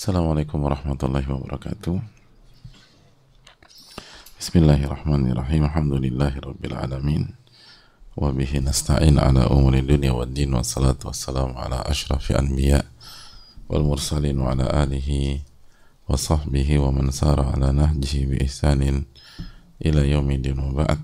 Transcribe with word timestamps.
Assalamualaikum 0.00 0.64
warahmatullahi 0.64 1.28
wabarakatuh 1.28 2.00
Bismillahirrahmanirrahim 4.40 5.68
Alhamdulillahi 5.68 6.40
rabbil 6.40 6.72
alamin 6.72 7.36
Wabihi 8.16 8.64
nasta'in 8.64 9.20
ala 9.20 9.52
umuri 9.52 9.84
dunia 9.84 10.16
wa 10.16 10.24
din 10.24 10.56
Wassalatu 10.56 11.12
wassalamu 11.12 11.52
ala 11.52 11.84
ashrafi 11.84 12.32
anbiya 12.32 12.80
Wal 13.68 13.84
mursalin 13.84 14.40
wa 14.40 14.56
ala 14.56 14.72
alihi 14.88 15.44
Wa 16.08 16.16
sahbihi 16.16 16.80
wa 16.80 16.96
man 16.96 17.12
sara 17.12 17.52
ala 17.52 17.68
nahjihi 17.68 18.24
bi 18.24 18.36
ihsanin 18.48 19.04
Ila 19.84 20.00
yaumidin 20.00 20.56
wa 20.64 20.80
ba'd 20.80 20.96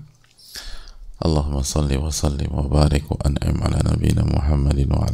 Allahumma 1.21 1.61
salli 1.61 2.01
wa 2.01 2.09
sallim 2.09 2.49
wa 2.49 2.65
barik 2.65 3.05
wa 3.13 3.21
an'im 3.21 3.61
ala 3.61 3.77
nabina 3.93 4.25
Muhammadin 4.25 4.89
wa 4.89 5.05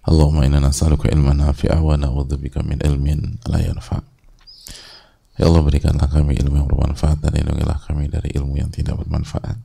Allahumma 0.00 0.48
inna 0.48 0.64
nas'aluka 0.64 1.12
ilman 1.12 1.44
nafi'a 1.44 1.76
wa 1.84 1.92
na'udzubika 1.92 2.64
min 2.64 2.80
ilmin 2.80 3.36
la 3.44 3.60
yanfa. 3.60 4.00
Ya 5.36 5.48
Allah 5.48 5.60
berikanlah 5.60 6.08
kami 6.08 6.36
ilmu 6.40 6.56
yang 6.56 6.68
bermanfaat 6.68 7.20
dan 7.20 7.36
lindungilah 7.36 7.80
kami 7.84 8.08
dari 8.08 8.32
ilmu 8.36 8.60
yang 8.60 8.72
tidak 8.72 8.96
bermanfaat. 9.00 9.56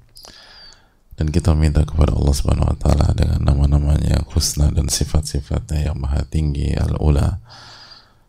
Dan 1.15 1.31
kita 1.31 1.55
minta 1.55 1.87
kepada 1.87 2.11
Allah 2.11 2.35
Subhanahu 2.35 2.67
wa 2.67 2.77
taala 2.79 3.15
dengan 3.15 3.39
nama-namanya 3.39 4.19
yang 4.19 4.25
husna 4.35 4.67
dan 4.75 4.91
sifat-sifatnya 4.91 5.91
yang 5.91 5.95
maha 5.95 6.27
tinggi 6.27 6.75
al-ula 6.75 7.39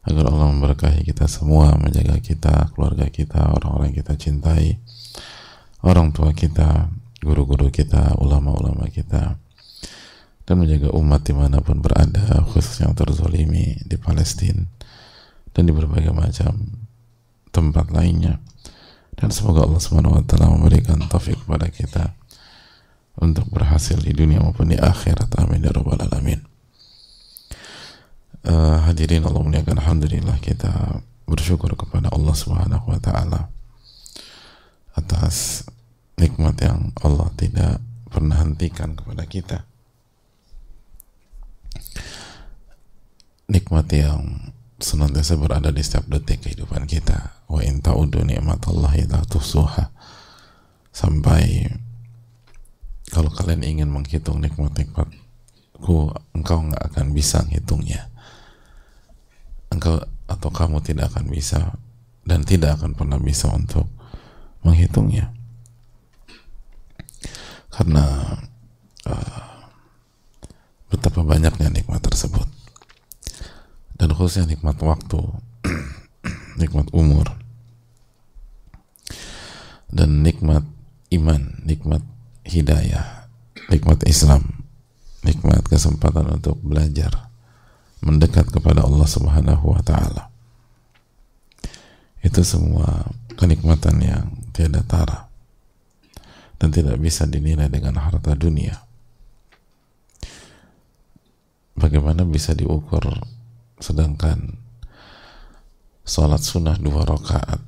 agar 0.06 0.24
Allah 0.30 0.46
memberkahi 0.54 1.02
kita 1.02 1.26
semua, 1.26 1.74
menjaga 1.74 2.22
kita, 2.22 2.70
keluarga 2.70 3.10
kita, 3.10 3.50
orang-orang 3.50 3.90
kita 3.90 4.14
cintai, 4.14 4.78
orang 5.82 6.14
tua 6.14 6.30
kita, 6.30 6.86
guru-guru 7.18 7.74
kita, 7.74 8.14
ulama-ulama 8.22 8.86
kita, 8.86 9.34
dan 10.46 10.62
menjaga 10.62 10.94
umat 10.94 11.26
di 11.26 11.34
mana 11.34 11.58
pun 11.58 11.82
berada 11.82 12.46
khususnya 12.54 12.86
yang 12.86 12.94
terzolimi 12.94 13.82
di 13.82 13.98
Palestina 13.98 14.62
dan 15.50 15.66
di 15.66 15.74
berbagai 15.74 16.14
macam 16.14 16.86
tempat 17.50 17.90
lainnya. 17.90 18.38
Dan 19.16 19.34
semoga 19.34 19.66
Allah 19.66 19.82
Subhanahu 19.82 20.20
wa 20.20 20.24
taala 20.28 20.54
memberikan 20.54 21.02
taufik 21.10 21.40
kepada 21.42 21.66
kita 21.72 22.14
untuk 23.18 23.48
berhasil 23.48 23.96
di 23.98 24.12
dunia 24.12 24.38
maupun 24.38 24.70
di 24.70 24.78
akhirat. 24.78 25.32
Amin 25.40 25.64
ya 25.64 25.72
rabbal 25.72 25.98
alamin. 25.98 26.44
Uh, 28.46 28.86
hadirin 28.86 29.24
Allah 29.26 29.42
muliakan. 29.42 29.82
Alhamdulillah 29.82 30.36
kita 30.38 31.02
bersyukur 31.26 31.74
kepada 31.74 32.12
Allah 32.12 32.36
Subhanahu 32.36 32.86
wa 32.86 33.00
taala 33.02 33.50
atas 34.94 35.66
nikmat 36.20 36.60
yang 36.62 36.92
Allah 37.02 37.32
tidak 37.34 37.80
pernah 38.12 38.36
hentikan 38.38 38.94
kepada 38.94 39.24
kita 39.24 39.58
nikmat 43.46 43.86
yang 43.94 44.52
senantiasa 44.76 45.40
berada 45.40 45.72
di 45.72 45.80
setiap 45.80 46.06
detik 46.10 46.44
kehidupan 46.46 46.84
kita. 46.84 47.46
Wa 47.46 47.62
in 47.62 47.80
ta'udu 47.80 48.26
ni'matallahi 48.26 49.08
la 49.08 49.22
tuhsuha. 49.24 49.90
Sampai 50.90 51.68
kalau 53.12 53.30
kalian 53.30 53.62
ingin 53.62 53.88
menghitung 53.92 54.42
nikmat-nikmatku 54.42 55.96
engkau 56.34 56.58
nggak 56.66 56.84
akan 56.90 57.14
bisa 57.14 57.46
menghitungnya 57.46 58.10
engkau 59.76 60.00
atau 60.26 60.50
kamu 60.50 60.82
tidak 60.82 61.12
akan 61.12 61.28
bisa 61.28 61.76
dan 62.26 62.42
tidak 62.42 62.80
akan 62.80 62.96
pernah 62.96 63.20
bisa 63.20 63.52
untuk 63.52 63.86
menghitungnya. 64.66 65.30
Karena 67.70 68.34
uh, 69.06 69.68
betapa 70.90 71.22
banyaknya 71.22 71.68
nikmat 71.70 72.02
tersebut 72.02 72.55
dan 73.96 74.12
khususnya 74.12 74.48
nikmat 74.56 74.76
waktu. 74.80 75.20
Nikmat 76.60 76.88
umur. 76.96 77.36
Dan 79.92 80.24
nikmat 80.24 80.64
iman 81.12 81.62
nikmat 81.62 82.02
hidayah 82.42 83.30
nikmat 83.70 84.02
Islam 84.06 84.66
nikmat 85.26 85.66
kesempatan 85.66 86.38
untuk 86.38 86.58
belajar 86.62 87.30
mendekat 87.98 88.46
kepada 88.50 88.86
Allah 88.86 89.08
Subhanahu 89.10 89.74
wa 89.74 89.82
taala. 89.82 90.30
Itu 92.22 92.46
semua 92.46 93.10
kenikmatan 93.34 93.98
yang 94.02 94.26
tiada 94.54 94.82
tara 94.86 95.26
dan 96.62 96.70
tidak 96.70 96.98
bisa 97.02 97.26
dinilai 97.26 97.66
dengan 97.66 97.98
harta 97.98 98.38
dunia. 98.38 98.82
Bagaimana 101.76 102.24
bisa 102.24 102.56
diukur 102.56 103.04
sedangkan 103.82 104.56
sholat 106.06 106.40
sunnah 106.40 106.78
dua 106.78 107.04
rakaat 107.04 107.60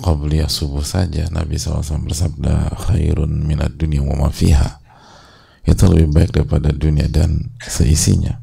qabliyah 0.00 0.48
subuh 0.48 0.84
saja 0.84 1.28
Nabi 1.28 1.60
SAW 1.60 2.08
bersabda 2.08 2.72
khairun 2.88 3.44
minat 3.44 3.76
dunia 3.76 4.00
wa 4.00 4.28
mafiha 4.28 4.82
itu 5.62 5.84
lebih 5.86 6.10
baik 6.10 6.30
daripada 6.34 6.74
dunia 6.74 7.06
dan 7.06 7.54
seisinya. 7.62 8.42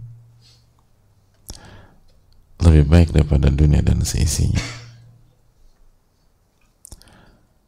Lebih 2.63 2.87
baik 2.87 3.09
daripada 3.11 3.51
dunia 3.51 3.83
dan 3.83 4.03
seisinya. 4.07 4.63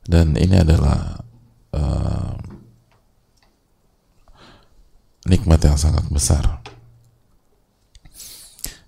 Dan 0.08 0.40
ini 0.40 0.56
adalah 0.56 1.20
uh, 1.76 2.36
nikmat 5.28 5.60
yang 5.68 5.76
sangat 5.76 6.08
besar 6.08 6.61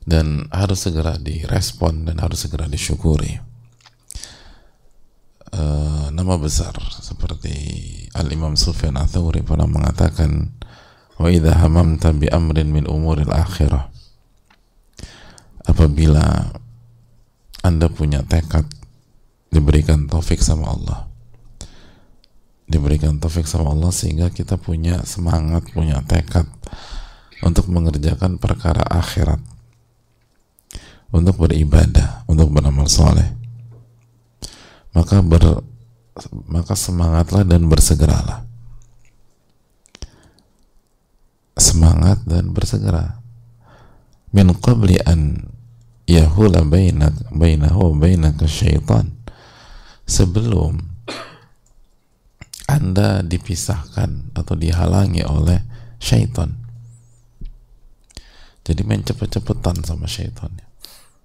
dan 0.03 0.51
harus 0.51 0.83
segera 0.83 1.15
direspon 1.15 2.07
dan 2.07 2.19
harus 2.19 2.43
segera 2.43 2.67
disyukuri. 2.67 3.39
Uh, 5.53 6.09
nama 6.09 6.33
besar 6.41 6.73
seperti 6.97 7.53
Al 8.17 8.25
Imam 8.33 8.57
Sufyan 8.57 8.97
Athuri 8.97 9.45
pernah 9.45 9.69
mengatakan 9.69 10.49
wa 11.21 11.29
idha 11.29 11.53
hamamta 11.61 12.09
bi 12.09 12.25
amrin 12.27 12.73
min 12.73 12.89
umuril 12.89 13.31
akhirah. 13.31 13.93
Apabila 15.63 16.51
anda 17.63 17.87
punya 17.87 18.25
tekad 18.27 18.67
diberikan 19.47 20.09
taufik 20.11 20.43
sama 20.43 20.73
Allah. 20.73 20.99
Diberikan 22.67 23.21
taufik 23.21 23.47
sama 23.47 23.71
Allah 23.71 23.93
sehingga 23.93 24.33
kita 24.33 24.59
punya 24.59 25.05
semangat 25.07 25.71
punya 25.71 26.03
tekad 26.03 26.49
untuk 27.45 27.71
mengerjakan 27.71 28.41
perkara 28.41 28.83
akhirat 28.83 29.52
untuk 31.13 31.46
beribadah, 31.46 32.25
untuk 32.25 32.50
beramal 32.50 32.90
soleh, 32.90 33.29
maka 34.97 35.22
ber, 35.22 35.62
maka 36.50 36.74
semangatlah 36.74 37.46
dan 37.46 37.69
bersegeralah. 37.69 38.41
Semangat 41.53 42.25
dan 42.25 42.50
bersegera. 42.50 43.22
Min 44.34 44.57
qabli 44.57 44.97
an 45.06 45.53
yahula 46.09 46.66
bainak 46.66 47.13
bainahu 47.30 47.94
bainaka 47.94 48.50
syaitan. 48.50 49.13
Sebelum 50.09 50.81
Anda 52.66 53.22
dipisahkan 53.22 54.34
atau 54.34 54.57
dihalangi 54.57 55.22
oleh 55.22 55.62
syaitan. 56.01 56.57
Jadi 58.66 58.81
main 58.81 59.06
cepet-cepetan 59.06 59.85
sama 59.85 60.09
syaitannya 60.09 60.72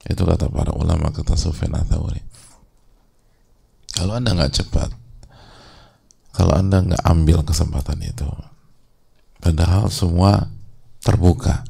itu 0.08 0.22
kata 0.24 0.48
para 0.48 0.72
ulama 0.72 1.12
kata 1.12 1.37
Sufyan 1.37 1.76
Athauri 1.76 2.20
kalau 3.93 4.16
anda 4.16 4.32
nggak 4.34 4.52
cepat 4.52 4.90
kalau 6.32 6.56
anda 6.56 6.81
nggak 6.81 7.02
ambil 7.05 7.44
kesempatan 7.44 8.00
itu 8.02 8.28
padahal 9.38 9.88
semua 9.88 10.50
terbuka. 11.02 11.64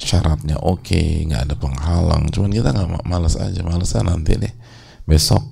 Syaratnya 0.00 0.56
oke 0.56 0.80
okay, 0.80 1.28
nggak 1.28 1.50
ada 1.50 1.54
penghalang. 1.60 2.32
Cuman 2.32 2.50
kita 2.50 2.72
nggak 2.72 3.04
malas 3.04 3.36
aja 3.36 3.60
malasnya 3.60 4.08
nanti 4.08 4.40
deh 4.40 4.54
besok. 5.04 5.44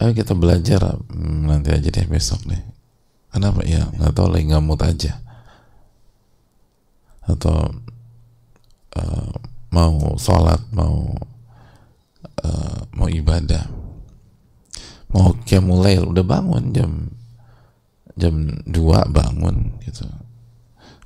Ayo 0.00 0.14
kita 0.14 0.32
belajar 0.38 0.80
hmm, 1.10 1.50
nanti 1.50 1.74
aja 1.74 1.90
deh 1.90 2.06
besok 2.06 2.46
deh. 2.46 2.62
Kenapa? 3.34 3.66
Ya 3.66 3.90
nggak 3.90 4.14
tahu 4.14 4.30
lagi 4.30 4.44
nggak 4.54 4.64
mood 4.64 4.80
aja. 4.86 5.18
Atau 7.26 7.74
uh, 8.96 9.34
mau 9.70 10.18
sholat 10.18 10.60
mau 10.74 11.14
uh, 12.42 12.80
mau 12.94 13.08
ibadah. 13.08 13.70
Mau 15.10 15.34
mulai 15.66 15.98
udah 15.98 16.22
bangun 16.22 16.70
jam 16.70 16.90
jam 18.14 18.34
2 18.66 18.70
bangun 19.10 19.80
gitu. 19.82 20.06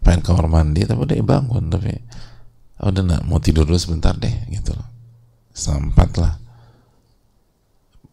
Pengen 0.04 0.20
kamar 0.20 0.48
mandi 0.48 0.84
tapi 0.84 1.00
udah 1.00 1.16
bangun 1.24 1.72
tapi 1.72 1.92
oh, 2.84 2.92
udah 2.92 3.02
nak 3.04 3.22
mau 3.24 3.40
tidur 3.40 3.64
dulu 3.64 3.80
sebentar 3.80 4.12
deh 4.16 4.32
gitu 4.52 4.76
loh. 4.76 4.88
Sempat 5.54 6.10
lah. 6.20 6.36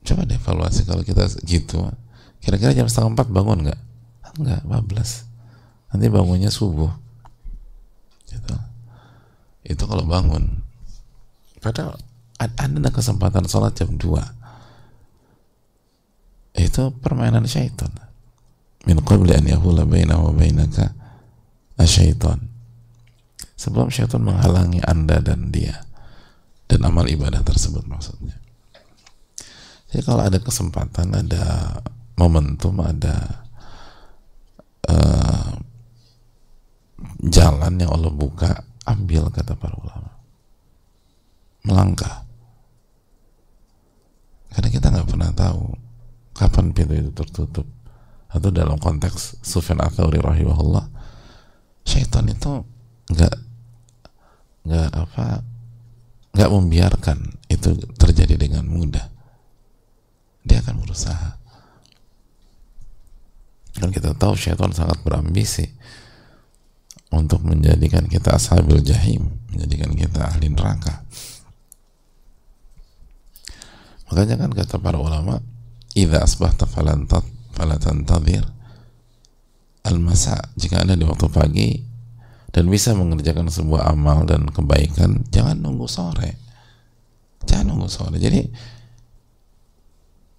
Coba 0.02 0.24
deh 0.24 0.40
evaluasi 0.40 0.88
kalau 0.88 1.04
kita 1.04 1.28
gitu. 1.44 1.92
Kira-kira 2.40 2.76
jam 2.76 2.88
setengah 2.88 3.20
empat 3.20 3.28
bangun 3.32 3.60
nggak? 3.68 3.82
Nggak 4.40 4.62
bablas. 4.64 5.28
Nanti 5.92 6.08
bangunnya 6.08 6.48
subuh. 6.48 6.92
Gitu 8.32 8.71
itu 9.66 9.84
kalau 9.86 10.06
bangun. 10.06 10.62
Padahal 11.62 11.98
anda 12.42 12.82
ada 12.82 12.90
kesempatan 12.90 13.46
sholat 13.46 13.78
jam 13.78 13.94
2 13.94 16.58
itu 16.58 16.90
permainan 17.00 17.46
syaitan. 17.46 17.94
Min 18.90 18.98
qabli 19.06 19.38
an 19.38 19.46
yahula 19.46 19.86
baina 19.86 20.18
wa 20.18 20.34
bainaka 20.34 20.90
asyaitan. 21.78 22.50
Sebelum 23.56 23.94
syaitan 23.94 24.26
menghalangi 24.26 24.82
anda 24.82 25.22
dan 25.22 25.54
dia 25.54 25.86
dan 26.66 26.82
amal 26.82 27.06
ibadah 27.06 27.46
tersebut 27.46 27.86
maksudnya. 27.86 28.42
Jadi 29.92 30.02
kalau 30.02 30.24
ada 30.24 30.40
kesempatan 30.40 31.14
ada 31.14 31.78
momentum 32.16 32.80
ada 32.80 33.44
uh, 34.88 35.52
jalan 37.28 37.76
yang 37.76 37.92
Allah 37.92 38.10
buka 38.10 38.71
ambil 38.88 39.30
kata 39.30 39.54
para 39.58 39.78
ulama. 39.78 40.12
Melangkah. 41.62 42.26
Karena 44.52 44.70
kita 44.74 44.88
nggak 44.92 45.08
pernah 45.08 45.32
tahu 45.32 45.64
kapan 46.36 46.74
pintu 46.74 46.94
itu 46.98 47.12
tertutup. 47.14 47.68
Atau 48.32 48.50
dalam 48.50 48.80
konteks 48.80 49.44
Sufyan 49.44 49.84
Atsauri 49.84 50.20
rahimahullah 50.24 50.88
syaitan 51.84 52.24
itu 52.32 52.64
nggak 53.12 53.36
nggak 54.62 54.90
apa 54.94 55.44
nggak 56.32 56.52
membiarkan 56.52 57.20
itu 57.52 57.76
terjadi 58.00 58.40
dengan 58.40 58.64
mudah. 58.66 59.08
Dia 60.48 60.64
akan 60.64 60.76
berusaha. 60.82 61.38
Dan 63.78 63.92
kita 63.92 64.16
tahu 64.16 64.36
syaitan 64.36 64.72
sangat 64.76 65.00
berambisi 65.04 65.68
untuk 67.12 67.44
menjadikan 67.44 68.08
kita 68.08 68.40
ashabil 68.40 68.80
jahim 68.82 69.36
menjadikan 69.52 69.92
kita 69.94 70.32
ahli 70.32 70.48
neraka 70.48 71.04
Makanya 74.12 74.36
kan 74.44 74.52
kata 74.52 74.76
para 74.84 75.00
ulama, 75.00 75.40
"Idza 75.96 76.20
asbahta 76.20 76.68
falan 76.68 77.08
tadhir 78.04 78.44
al-masa." 79.88 80.52
Jika 80.60 80.84
Anda 80.84 81.00
di 81.00 81.08
waktu 81.08 81.32
pagi 81.32 81.80
dan 82.52 82.68
bisa 82.68 82.92
mengerjakan 82.92 83.48
sebuah 83.48 83.88
amal 83.88 84.28
dan 84.28 84.52
kebaikan, 84.52 85.24
jangan 85.32 85.64
nunggu 85.64 85.88
sore. 85.88 86.36
Jangan 87.48 87.72
nunggu 87.72 87.88
sore. 87.88 88.20
Jadi 88.20 88.52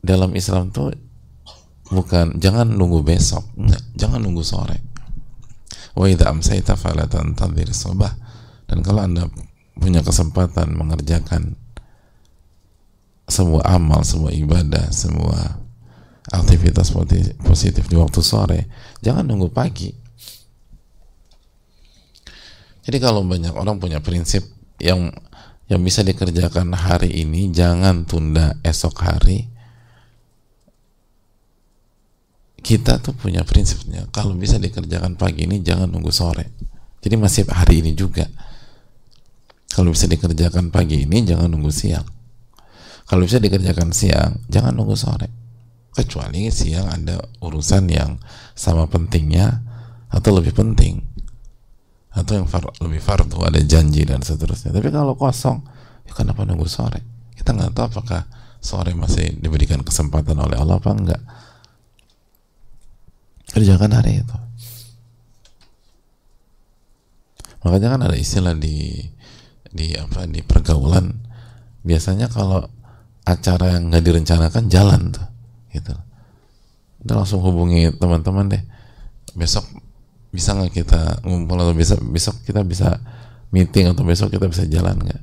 dalam 0.04 0.36
Islam 0.36 0.68
tuh 0.68 0.92
bukan 1.88 2.36
jangan 2.44 2.68
nunggu 2.68 3.00
besok, 3.00 3.56
jangan 3.96 4.20
nunggu 4.20 4.44
sore. 4.44 4.91
Wa 5.92 6.08
idza 6.08 6.32
amsayta 6.32 6.74
fala 6.74 7.04
tantadhir 7.04 7.72
sabah. 7.72 8.12
Dan 8.68 8.80
kalau 8.80 9.04
Anda 9.04 9.28
punya 9.76 10.00
kesempatan 10.00 10.72
mengerjakan 10.76 11.56
semua 13.28 13.64
amal, 13.64 14.04
semua 14.04 14.32
ibadah, 14.32 14.92
semua 14.92 15.62
aktivitas 16.32 16.92
positif 17.42 17.88
di 17.88 17.96
waktu 17.98 18.20
sore, 18.24 18.60
jangan 19.04 19.26
nunggu 19.26 19.52
pagi. 19.52 19.92
Jadi 22.82 22.98
kalau 22.98 23.22
banyak 23.22 23.54
orang 23.54 23.78
punya 23.78 24.02
prinsip 24.02 24.42
yang 24.82 25.12
yang 25.70 25.80
bisa 25.80 26.02
dikerjakan 26.02 26.74
hari 26.74 27.22
ini, 27.22 27.48
jangan 27.54 28.04
tunda 28.04 28.58
esok 28.66 28.96
hari. 29.06 29.51
Kita 32.62 33.02
tuh 33.02 33.12
punya 33.18 33.42
prinsipnya, 33.42 34.06
kalau 34.14 34.38
bisa 34.38 34.56
dikerjakan 34.56 35.18
pagi 35.18 35.50
ini, 35.50 35.60
jangan 35.66 35.90
nunggu 35.90 36.14
sore. 36.14 36.54
Jadi 37.02 37.14
masih 37.18 37.42
hari 37.50 37.82
ini 37.82 37.98
juga. 37.98 38.30
Kalau 39.74 39.90
bisa 39.90 40.06
dikerjakan 40.06 40.70
pagi 40.70 41.02
ini, 41.02 41.26
jangan 41.26 41.50
nunggu 41.50 41.74
siang. 41.74 42.06
Kalau 43.12 43.28
bisa 43.28 43.42
dikerjakan 43.42 43.90
siang 43.90 44.40
jangan 44.46 44.72
nunggu 44.72 44.96
sore. 44.96 45.28
Kecuali 45.92 46.48
siang 46.48 46.88
ada 46.88 47.20
urusan 47.44 47.84
yang 47.90 48.16
sama 48.56 48.88
pentingnya 48.88 49.60
atau 50.08 50.32
lebih 50.38 50.56
penting. 50.56 51.02
Atau 52.12 52.40
yang 52.40 52.48
far, 52.48 52.68
lebih 52.80 53.00
fardu 53.00 53.44
ada 53.44 53.60
janji 53.60 54.04
dan 54.08 54.24
seterusnya. 54.24 54.72
Tapi 54.72 54.88
kalau 54.88 55.12
kosong 55.12 55.60
ya 56.08 56.12
kenapa 56.16 56.48
nunggu 56.48 56.64
sore? 56.64 57.04
Kita 57.36 57.52
nggak 57.52 57.72
tahu 57.76 57.84
apakah 57.92 58.24
sore 58.62 58.96
masih 58.96 59.36
diberikan 59.36 59.84
kesempatan 59.84 60.38
oleh 60.38 60.56
Allah 60.56 60.78
apa 60.78 60.90
enggak 60.94 61.22
kerjakan 63.52 63.92
hari 63.92 64.24
itu. 64.24 64.36
Makanya 67.62 67.88
kan 67.94 68.00
ada 68.10 68.16
istilah 68.18 68.56
di 68.58 68.98
di 69.70 69.94
apa 69.94 70.26
di 70.26 70.42
pergaulan. 70.42 71.14
Biasanya 71.86 72.26
kalau 72.26 72.66
acara 73.22 73.78
yang 73.78 73.92
nggak 73.92 74.02
direncanakan 74.02 74.66
jalan 74.66 75.14
tuh 75.14 75.26
gitu. 75.70 75.94
Udah 77.06 77.14
langsung 77.22 77.44
hubungi 77.44 77.94
teman-teman 77.94 78.50
deh. 78.50 78.62
Besok 79.38 79.64
bisa 80.32 80.56
nggak 80.56 80.72
kita 80.72 81.22
ngumpul 81.22 81.60
atau 81.60 81.76
bisa 81.76 81.94
besok 82.00 82.40
kita 82.42 82.64
bisa 82.64 82.98
meeting 83.52 83.92
atau 83.92 84.02
besok 84.02 84.32
kita 84.34 84.48
bisa 84.48 84.64
jalan 84.66 84.98
nggak? 84.98 85.22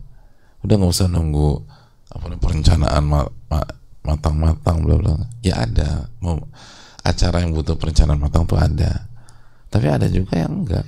Udah 0.63 0.75
nggak 0.79 0.91
usah 0.95 1.11
nunggu 1.11 1.59
apa 2.09 2.25
perencanaan 2.41 3.05
matang-matang 4.01 4.81
bla 4.81 4.95
bla 4.97 5.15
ya 5.45 5.61
ada 5.61 6.09
mau 6.25 6.41
acara 7.09 7.41
yang 7.41 7.51
butuh 7.57 7.75
perencanaan 7.75 8.21
matang 8.21 8.45
tuh 8.45 8.61
ada. 8.61 9.09
Tapi 9.69 9.85
ada 9.89 10.05
juga 10.09 10.37
yang 10.37 10.65
enggak. 10.65 10.85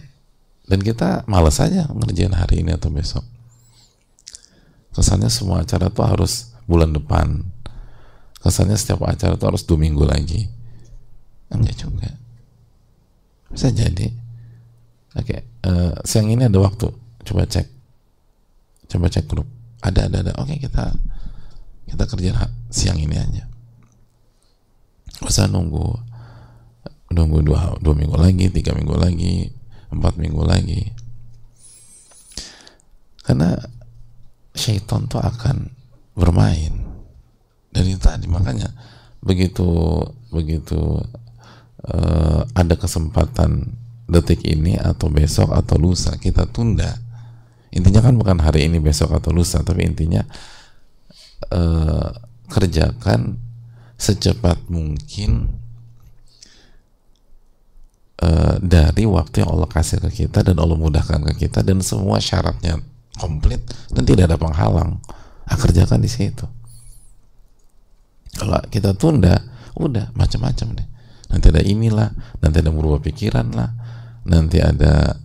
Dan 0.66 0.80
kita 0.82 1.26
males 1.26 1.58
aja 1.58 1.90
ngerjain 1.90 2.34
hari 2.34 2.62
ini 2.62 2.72
atau 2.74 2.94
besok. 2.94 3.26
Kesannya 4.94 5.28
semua 5.28 5.66
acara 5.66 5.90
tuh 5.90 6.06
harus 6.06 6.54
bulan 6.70 6.94
depan. 6.94 7.42
Kesannya 8.42 8.78
setiap 8.78 9.06
acara 9.06 9.38
itu 9.38 9.46
harus 9.46 9.64
dua 9.66 9.78
minggu 9.82 10.04
lagi. 10.06 10.48
Enggak 11.52 11.76
juga. 11.76 12.10
Bisa 13.52 13.68
jadi. 13.74 14.08
Oke 15.12 15.44
uh, 15.68 15.94
siang 16.08 16.32
ini 16.32 16.48
ada 16.48 16.60
waktu. 16.62 16.88
Coba 17.28 17.46
cek. 17.46 17.68
Coba 18.88 19.12
cek 19.12 19.26
grup. 19.28 19.48
Ada 19.84 20.08
ada 20.08 20.18
ada. 20.24 20.34
Oke 20.40 20.58
kita 20.58 20.96
kita 21.90 22.04
kerja 22.08 22.48
siang 22.72 22.98
ini 22.98 23.16
aja. 23.20 23.44
Usah 25.22 25.46
nunggu 25.46 26.11
dua, 27.12 27.76
dua 27.78 27.94
minggu 27.96 28.16
lagi 28.16 28.48
tiga 28.48 28.72
minggu 28.72 28.96
lagi 28.96 29.52
empat 29.92 30.16
minggu 30.18 30.44
lagi. 30.48 30.82
Karena 33.22 33.54
syaitan 34.56 35.06
tuh 35.06 35.22
akan 35.22 35.70
bermain 36.16 36.74
dan 37.72 37.84
itu 37.88 38.00
tadi. 38.00 38.26
Makanya 38.28 38.72
begitu 39.22 39.68
begitu 40.32 41.00
uh, 41.88 42.42
ada 42.56 42.76
kesempatan 42.80 43.78
detik 44.12 44.44
ini 44.44 44.76
atau 44.76 45.08
besok 45.08 45.56
atau 45.56 45.80
lusa 45.80 46.16
kita 46.20 46.48
tunda. 46.50 47.00
Intinya 47.72 48.04
kan 48.04 48.20
bukan 48.20 48.44
hari 48.44 48.68
ini 48.68 48.84
besok 48.84 49.16
atau 49.16 49.32
lusa 49.32 49.64
tapi 49.64 49.88
intinya 49.88 50.24
uh, 51.56 52.12
kerjakan 52.52 53.40
secepat 53.96 54.68
mungkin 54.68 55.61
uh, 58.22 58.56
dari 58.62 59.04
waktu 59.10 59.44
yang 59.44 59.50
Allah 59.58 59.68
kasih 59.68 60.00
ke 60.08 60.26
kita 60.26 60.46
dan 60.46 60.56
Allah 60.62 60.78
mudahkan 60.78 61.26
ke 61.34 61.48
kita 61.48 61.66
dan 61.66 61.82
semua 61.82 62.22
syaratnya 62.22 62.80
komplit 63.18 63.62
dan 63.92 64.04
tidak 64.08 64.32
ada 64.32 64.38
penghalang. 64.40 65.02
Ah, 65.50 65.58
kerjakan 65.60 66.00
di 66.00 66.08
situ. 66.08 66.48
Kalau 68.32 68.62
kita 68.72 68.96
tunda 68.96 69.36
udah 69.76 70.16
macam-macam 70.16 70.80
deh. 70.80 70.88
Nanti 71.28 71.46
ada 71.52 71.62
inilah 71.64 72.10
nanti 72.40 72.58
ada 72.64 72.72
berubah 72.72 73.04
pikiran 73.04 73.52
lah. 73.52 73.72
Nanti 74.24 74.62
ada 74.64 75.18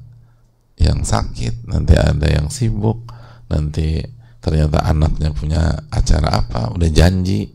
yang 0.76 1.04
sakit 1.04 1.68
nanti 1.72 1.96
ada 1.96 2.26
yang 2.28 2.52
sibuk 2.52 3.08
nanti 3.48 4.04
ternyata 4.44 4.84
anaknya 4.84 5.32
punya 5.32 5.86
acara 5.92 6.42
apa 6.42 6.74
udah 6.74 6.90
janji. 6.90 7.54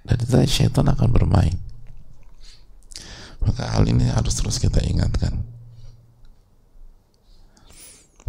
Dan 0.00 0.16
itu 0.16 0.36
syaitan 0.48 0.88
akan 0.88 1.08
bermain 1.12 1.69
maka 3.50 3.66
hal 3.66 3.82
ini 3.90 4.06
harus 4.14 4.38
terus 4.38 4.62
kita 4.62 4.78
ingatkan 4.86 5.50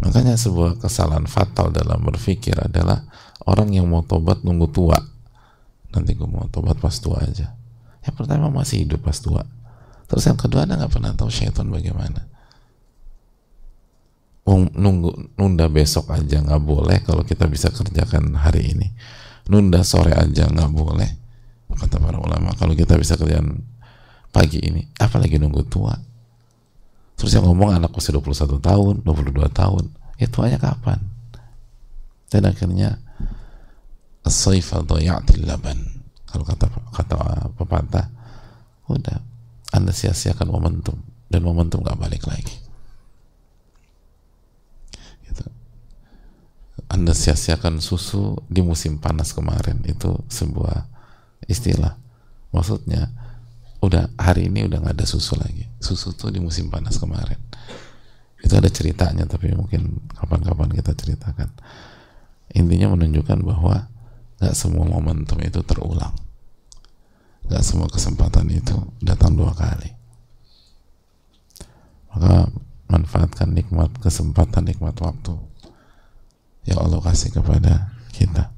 Makanya 0.02 0.34
sebuah 0.34 0.82
kesalahan 0.82 1.30
fatal 1.30 1.70
dalam 1.70 2.02
berpikir 2.02 2.58
adalah 2.58 3.06
orang 3.46 3.70
yang 3.70 3.86
mau 3.86 4.02
tobat 4.02 4.42
nunggu 4.42 4.66
tua. 4.74 4.98
Nanti 5.94 6.18
gue 6.18 6.26
mau 6.26 6.50
tobat 6.50 6.74
pas 6.82 6.92
tua 6.98 7.22
aja. 7.22 7.54
Yang 8.02 8.14
pertama 8.18 8.50
masih 8.50 8.82
hidup 8.82 9.06
pas 9.06 9.14
tua. 9.22 9.46
Terus 10.10 10.26
yang 10.26 10.34
kedua 10.34 10.66
anda 10.66 10.74
nggak 10.74 10.90
pernah 10.90 11.14
tahu 11.14 11.30
syaitan 11.30 11.70
bagaimana. 11.70 12.26
Nunggu 14.52 15.38
nunda 15.38 15.70
besok 15.70 16.10
aja 16.10 16.42
nggak 16.42 16.62
boleh 16.66 16.98
kalau 17.06 17.22
kita 17.22 17.46
bisa 17.46 17.70
kerjakan 17.70 18.34
hari 18.34 18.74
ini. 18.74 18.90
Nunda 19.46 19.86
sore 19.86 20.18
aja 20.18 20.50
nggak 20.50 20.70
boleh. 20.74 21.10
Kata 21.78 22.02
para 22.02 22.18
ulama 22.18 22.52
kalau 22.58 22.74
kita 22.74 22.98
bisa 22.98 23.14
kerjakan 23.14 23.62
pagi 24.32 24.58
ini, 24.64 24.82
apalagi 24.98 25.36
nunggu 25.36 25.62
tua 25.68 25.94
Terus 27.12 27.38
yang 27.38 27.46
ngomong 27.46 27.78
anak 27.78 27.94
usia 27.94 28.10
21 28.16 28.58
tahun, 28.58 28.94
22 29.06 29.46
tahun. 29.52 29.84
ya 30.18 30.26
tuanya 30.30 30.58
kapan 30.58 31.02
dan 32.32 32.48
akhirnya 32.48 32.96
dhayatil 34.24 35.44
laban 35.44 35.76
kalau 36.24 36.48
kata 36.48 36.70
kata 36.94 37.16
pepatah 37.60 38.06
udah 38.88 39.20
anda 39.76 39.92
sia-siakan 39.92 40.48
momentum 40.48 40.96
dan 41.28 41.44
momentum 41.44 41.84
gak 41.84 42.00
balik 42.00 42.24
lagi 42.24 42.56
gitu. 45.28 45.44
anda 46.88 47.12
sia-siakan 47.12 47.84
susu 47.84 48.40
di 48.48 48.64
musim 48.64 48.96
panas 48.96 49.36
kemarin 49.36 49.84
itu 49.84 50.16
sebuah 50.32 50.88
istilah 51.50 51.98
maksudnya 52.54 53.12
udah 53.82 54.14
hari 54.14 54.46
ini 54.46 54.70
udah 54.70 54.78
nggak 54.78 54.94
ada 55.02 55.06
susu 55.06 55.34
lagi. 55.34 55.66
Susu 55.82 56.14
tuh 56.14 56.30
di 56.30 56.38
musim 56.38 56.70
panas 56.70 57.02
kemarin. 57.02 57.38
Itu 58.38 58.54
ada 58.54 58.70
ceritanya 58.70 59.26
tapi 59.26 59.50
mungkin 59.50 60.06
kapan-kapan 60.14 60.70
kita 60.70 60.94
ceritakan. 60.94 61.50
Intinya 62.54 62.94
menunjukkan 62.94 63.42
bahwa 63.42 63.90
nggak 64.38 64.54
semua 64.54 64.86
momentum 64.86 65.42
itu 65.42 65.58
terulang. 65.66 66.14
Nggak 67.50 67.62
semua 67.66 67.90
kesempatan 67.90 68.46
itu 68.54 68.78
datang 69.02 69.34
dua 69.34 69.50
kali. 69.50 69.90
Maka 72.14 72.54
manfaatkan 72.86 73.50
nikmat 73.50 73.90
kesempatan 73.98 74.68
nikmat 74.68 74.94
waktu 75.02 75.34
yang 76.70 76.78
Allah 76.78 77.02
kasih 77.02 77.34
kepada 77.34 77.90
kita 78.14 78.51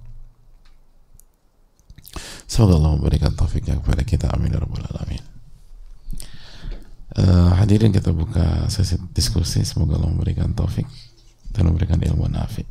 semoga 2.54 2.78
Allah 2.78 2.94
memberikan 2.94 3.34
taufiknya 3.34 3.74
kepada 3.82 4.06
kita. 4.06 4.30
Amin 4.30 4.54
ya 4.54 4.62
rabbal 4.62 4.86
alamin. 4.86 5.18
Uh, 7.14 7.50
hadirin 7.58 7.90
kita 7.90 8.14
buka 8.14 8.70
sesi 8.70 8.94
diskusi. 9.10 9.66
Semoga 9.66 9.98
Allah 9.98 10.14
memberikan 10.14 10.54
taufik 10.54 10.86
dan 11.50 11.66
memberikan 11.66 11.98
ilmu 11.98 12.30
nafi. 12.30 12.62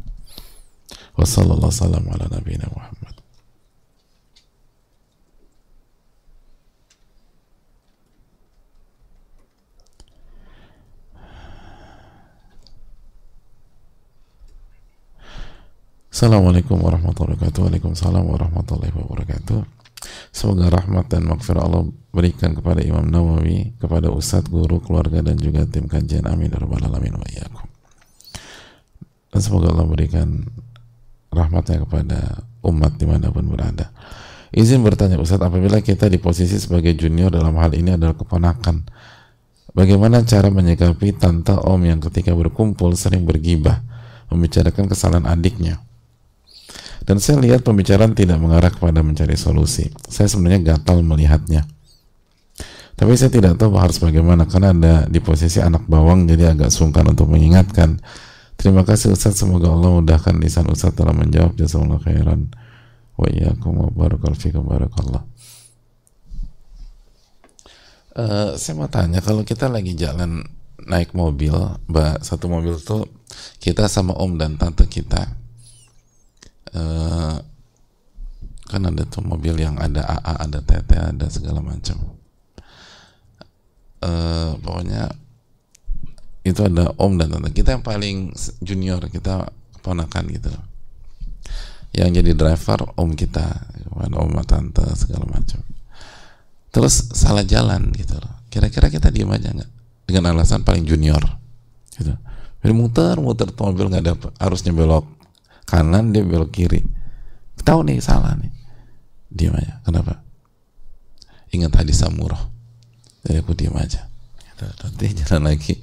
Wassalamualaikum 1.19 2.07
warahmatullahi 2.07 2.71
wabarakatuh 2.71 3.12
Assalamualaikum 16.13 16.77
warahmatullahi 16.77 17.41
wabarakatuh. 17.41 17.61
Waalaikumsalam 17.65 18.21
warahmatullahi 18.21 18.93
wabarakatuh. 18.93 19.65
Semoga 20.29 20.69
rahmat 20.69 21.09
dan 21.09 21.25
maghfirah 21.25 21.65
Allah 21.65 21.89
berikan 22.13 22.53
kepada 22.53 22.85
Imam 22.85 23.09
Nawawi 23.09 23.73
kepada 23.81 24.13
Ustadz, 24.13 24.45
guru, 24.45 24.77
keluarga 24.77 25.25
dan 25.25 25.41
juga 25.41 25.65
tim 25.65 25.89
kajian. 25.89 26.29
Amin 26.29 26.53
ya 26.53 26.61
Alamin 26.61 27.17
wa 27.17 27.25
iyakum. 27.25 27.65
Dan 29.33 29.39
semoga 29.41 29.73
Allah 29.73 29.89
berikan 29.89 30.45
rahmatnya 31.33 31.81
kepada 31.81 32.45
umat 32.61 32.93
di 32.93 33.09
mana 33.09 33.33
pun 33.33 33.49
berada. 33.49 33.89
Izin 34.53 34.85
bertanya 34.85 35.17
Ustadz, 35.17 35.49
apabila 35.49 35.81
kita 35.81 36.13
di 36.13 36.21
posisi 36.21 36.61
sebagai 36.61 36.93
junior 36.93 37.33
dalam 37.33 37.57
hal 37.57 37.73
ini 37.73 37.97
adalah 37.97 38.13
keponakan 38.13 38.85
Bagaimana 39.73 40.21
cara 40.21 40.53
menyikapi 40.53 41.17
tante 41.17 41.57
om 41.57 41.81
yang 41.81 41.97
ketika 41.97 42.37
berkumpul 42.37 42.93
sering 42.93 43.25
bergibah 43.25 43.81
Membicarakan 44.29 44.85
kesalahan 44.85 45.25
adiknya 45.25 45.81
dan 47.03 47.19
saya 47.19 47.39
lihat 47.43 47.67
pembicaraan 47.67 48.15
tidak 48.15 48.39
mengarah 48.39 48.71
kepada 48.71 49.03
mencari 49.03 49.35
solusi. 49.35 49.91
Saya 50.07 50.31
sebenarnya 50.31 50.75
gatal 50.75 51.03
melihatnya. 51.03 51.67
Tapi 52.95 53.11
saya 53.19 53.33
tidak 53.33 53.59
tahu 53.59 53.75
harus 53.75 53.99
bagaimana 53.99 54.47
karena 54.47 54.71
ada 54.71 54.95
di 55.11 55.19
posisi 55.19 55.59
anak 55.59 55.83
bawang 55.89 56.23
jadi 56.29 56.55
agak 56.55 56.71
sungkan 56.71 57.11
untuk 57.11 57.27
mengingatkan. 57.27 57.99
Terima 58.55 58.87
kasih 58.87 59.11
Ustaz, 59.11 59.35
semoga 59.35 59.67
Allah 59.67 59.99
mudahkan 59.99 60.39
lisan 60.39 60.69
Ustaz 60.71 60.95
dalam 60.95 61.19
menjawab 61.19 61.57
jazakallahu 61.59 61.99
khairan. 62.05 62.53
Wa 63.19 63.27
iyyakum 63.27 63.83
wa 63.83 63.89
barakallahu 63.91 64.63
barakallah. 64.63 65.23
Uh, 68.13 68.53
saya 68.55 68.77
mau 68.77 68.87
tanya 68.87 69.25
kalau 69.25 69.41
kita 69.41 69.67
lagi 69.67 69.97
jalan 69.97 70.45
naik 70.85 71.17
mobil, 71.17 71.51
mbak 71.89 72.21
satu 72.21 72.45
mobil 72.45 72.77
tuh 72.77 73.09
kita 73.57 73.89
sama 73.89 74.13
om 74.13 74.37
dan 74.37 74.53
tante 74.55 74.85
kita 74.85 75.42
uh, 76.71 77.35
kan 78.71 78.81
ada 78.87 79.03
tuh 79.05 79.21
mobil 79.21 79.59
yang 79.59 79.75
ada 79.77 80.01
AA, 80.01 80.33
ada 80.47 80.59
TT, 80.63 80.91
ada 80.95 81.27
segala 81.27 81.59
macam. 81.59 81.99
Uh, 84.03 84.55
pokoknya 84.63 85.11
itu 86.43 86.59
ada 86.63 86.91
om 86.99 87.15
dan 87.19 87.31
tante. 87.31 87.51
Kita 87.51 87.75
yang 87.75 87.83
paling 87.83 88.31
junior 88.63 89.03
kita 89.11 89.51
ponakan 89.83 90.23
gitu. 90.31 90.51
Yang 91.93 92.23
jadi 92.23 92.31
driver 92.33 92.79
om 92.95 93.11
kita. 93.13 93.45
Ada 93.93 94.17
om 94.19 94.33
tante 94.43 94.83
segala 94.97 95.23
macam. 95.29 95.61
Terus 96.73 97.13
salah 97.13 97.45
jalan 97.45 97.93
gitu 97.93 98.17
kira-kira 98.53 98.93
kita 98.93 99.09
diem 99.09 99.33
aja 99.33 99.49
nggak? 99.49 99.71
Dengan 100.05 100.37
alasan 100.37 100.61
paling 100.61 100.85
junior 100.85 101.25
gitu. 101.97 102.13
Jadi 102.61 102.73
muter 102.77 103.17
muter 103.17 103.49
mobil 103.49 103.89
nggak 103.89 104.03
ada 104.05 104.13
harusnya 104.37 104.69
belok 104.69 105.09
kanan 105.73 106.13
dia 106.13 106.21
belok 106.21 106.53
kiri. 106.53 106.85
Tahu 107.65 107.81
nih 107.89 107.97
salah 107.97 108.37
nih. 108.37 108.53
Diam 109.33 109.57
aja. 109.57 109.81
Kenapa? 109.81 110.21
Ingat 111.49 111.73
hadis 111.81 111.97
samurah. 111.97 112.45
Jadi 113.25 113.41
aku 113.41 113.57
diam 113.57 113.73
aja. 113.81 114.05
Nanti 114.61 115.17
jalan 115.17 115.49
lagi. 115.49 115.81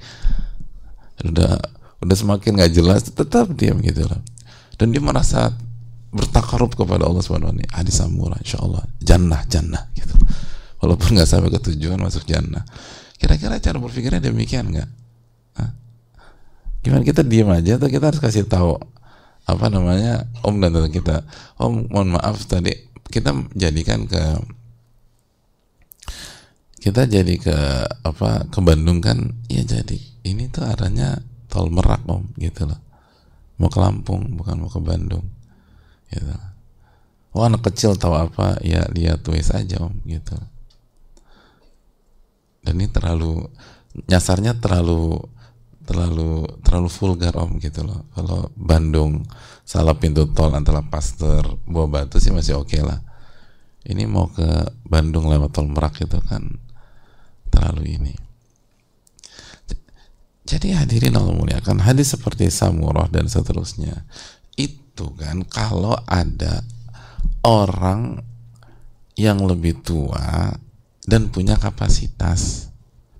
Udah 1.27 1.59
udah 2.01 2.15
semakin 2.15 2.55
nggak 2.55 2.71
jelas 2.71 3.11
tetap 3.11 3.51
diam 3.51 3.83
gitu 3.83 4.07
loh. 4.07 4.23
Dan 4.79 4.95
dia 4.95 5.03
merasa 5.03 5.51
bertakarub 6.15 6.71
kepada 6.71 7.03
Allah 7.03 7.19
Subhanahu 7.19 7.51
wa 7.51 7.75
hadis 7.75 7.99
samurah 7.99 8.39
insyaallah. 8.39 8.87
Jannah 9.03 9.43
jannah 9.51 9.91
gitu. 9.91 10.15
Walaupun 10.79 11.19
nggak 11.19 11.27
sampai 11.27 11.51
ke 11.51 11.59
tujuan 11.67 11.99
masuk 11.99 12.23
jannah. 12.23 12.63
Kira-kira 13.19 13.59
cara 13.59 13.77
berpikirnya 13.77 14.23
demikian 14.23 14.71
nggak? 14.71 14.89
Gimana 16.81 17.05
kita 17.05 17.21
diam 17.21 17.51
aja 17.53 17.77
atau 17.77 17.85
kita 17.85 18.09
harus 18.09 18.17
kasih 18.17 18.49
tahu 18.49 18.73
apa 19.45 19.65
namanya 19.67 20.29
om 20.45 20.61
dan 20.61 20.73
tante 20.73 20.89
kita. 20.93 21.25
Om 21.57 21.89
mohon 21.89 22.17
maaf 22.17 22.45
tadi 22.45 22.73
kita 23.09 23.33
jadikan 23.57 24.05
ke 24.07 24.23
kita 26.81 27.05
jadi 27.05 27.35
ke 27.37 27.57
apa 28.01 28.49
ke 28.49 28.59
Bandung 28.61 29.01
kan? 29.01 29.37
Ya 29.49 29.61
jadi. 29.61 29.97
Ini 30.21 30.49
tuh 30.49 30.65
arahnya 30.65 31.21
tol 31.49 31.69
Merak 31.69 32.05
om 32.09 32.29
gitu 32.37 32.65
loh. 32.65 32.81
Mau 33.61 33.69
ke 33.69 33.77
Lampung 33.77 34.33
bukan 34.37 34.65
mau 34.65 34.69
ke 34.69 34.81
Bandung 34.81 35.25
gitu. 36.09 36.35
Oh 37.31 37.45
anak 37.47 37.63
kecil 37.63 37.95
tahu 37.95 38.17
apa? 38.17 38.59
Ya 38.65 38.89
lihat 38.91 39.23
tulis 39.23 39.53
aja 39.53 39.81
om 39.81 39.93
gitu. 40.03 40.35
Dan 42.61 42.77
ini 42.77 42.89
terlalu 42.89 43.49
nyasarnya 44.09 44.57
terlalu 44.57 45.21
terlalu 45.85 46.47
terlalu 46.61 46.89
vulgar 46.89 47.33
om 47.37 47.57
gitu 47.57 47.85
loh. 47.85 48.07
Kalau 48.13 48.49
Bandung 48.53 49.25
salah 49.65 49.97
pintu 49.97 50.29
tol 50.31 50.53
antara 50.53 50.81
Pasteur 50.85 51.57
Buah 51.65 51.89
Batu 51.89 52.17
sih 52.17 52.33
masih 52.33 52.59
oke 52.59 52.73
okay 52.73 52.81
lah. 52.81 52.99
Ini 53.81 54.05
mau 54.05 54.29
ke 54.29 54.45
Bandung 54.85 55.25
lewat 55.25 55.57
tol 55.57 55.67
Merak 55.69 56.05
itu 56.05 56.19
kan 56.25 56.45
terlalu 57.49 57.97
ini. 57.97 58.13
Jadi 60.45 60.75
hadirin 60.75 61.15
Allah 61.15 61.31
muliakan 61.31 61.79
hadis 61.79 62.13
seperti 62.13 62.51
Samurah 62.51 63.07
dan 63.07 63.31
seterusnya. 63.31 64.03
Itu 64.59 65.15
kan 65.15 65.47
kalau 65.47 65.95
ada 66.05 66.61
orang 67.41 68.19
yang 69.15 69.41
lebih 69.45 69.79
tua 69.81 70.51
dan 71.07 71.31
punya 71.31 71.57
kapasitas 71.57 72.71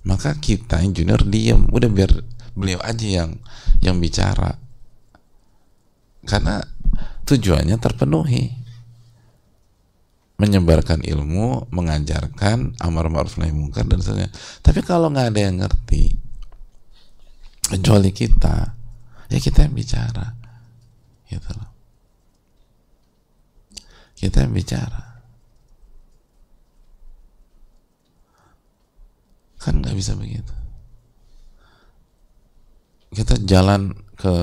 maka 0.01 0.33
kita 0.37 0.81
yang 0.81 0.93
junior 0.93 1.21
diem. 1.21 1.69
Udah 1.69 1.89
biar 1.89 2.11
beliau 2.53 2.79
aja 2.83 3.07
yang 3.07 3.39
yang 3.79 3.97
bicara 3.97 4.59
karena 6.25 6.61
tujuannya 7.25 7.77
terpenuhi 7.81 8.61
menyebarkan 10.41 11.05
ilmu, 11.05 11.69
mengajarkan 11.69 12.73
amar 12.81 13.13
ma'ruf 13.13 13.37
nahi 13.37 13.53
mungkar 13.53 13.85
dan 13.85 14.01
sebagainya. 14.01 14.33
Tapi 14.65 14.81
kalau 14.81 15.13
nggak 15.13 15.29
ada 15.29 15.41
yang 15.45 15.61
ngerti, 15.61 16.17
kecuali 17.69 18.09
kita, 18.09 18.73
ya 19.29 19.37
kita 19.37 19.69
yang 19.69 19.77
bicara, 19.77 20.33
gitu 21.29 21.49
loh. 21.53 21.69
Kita 24.17 24.41
yang 24.41 24.53
bicara. 24.57 25.21
Kan 29.61 29.77
nggak 29.85 29.93
bisa 29.93 30.17
begitu 30.17 30.60
kita 33.11 33.35
jalan 33.43 33.91
ke 34.15 34.35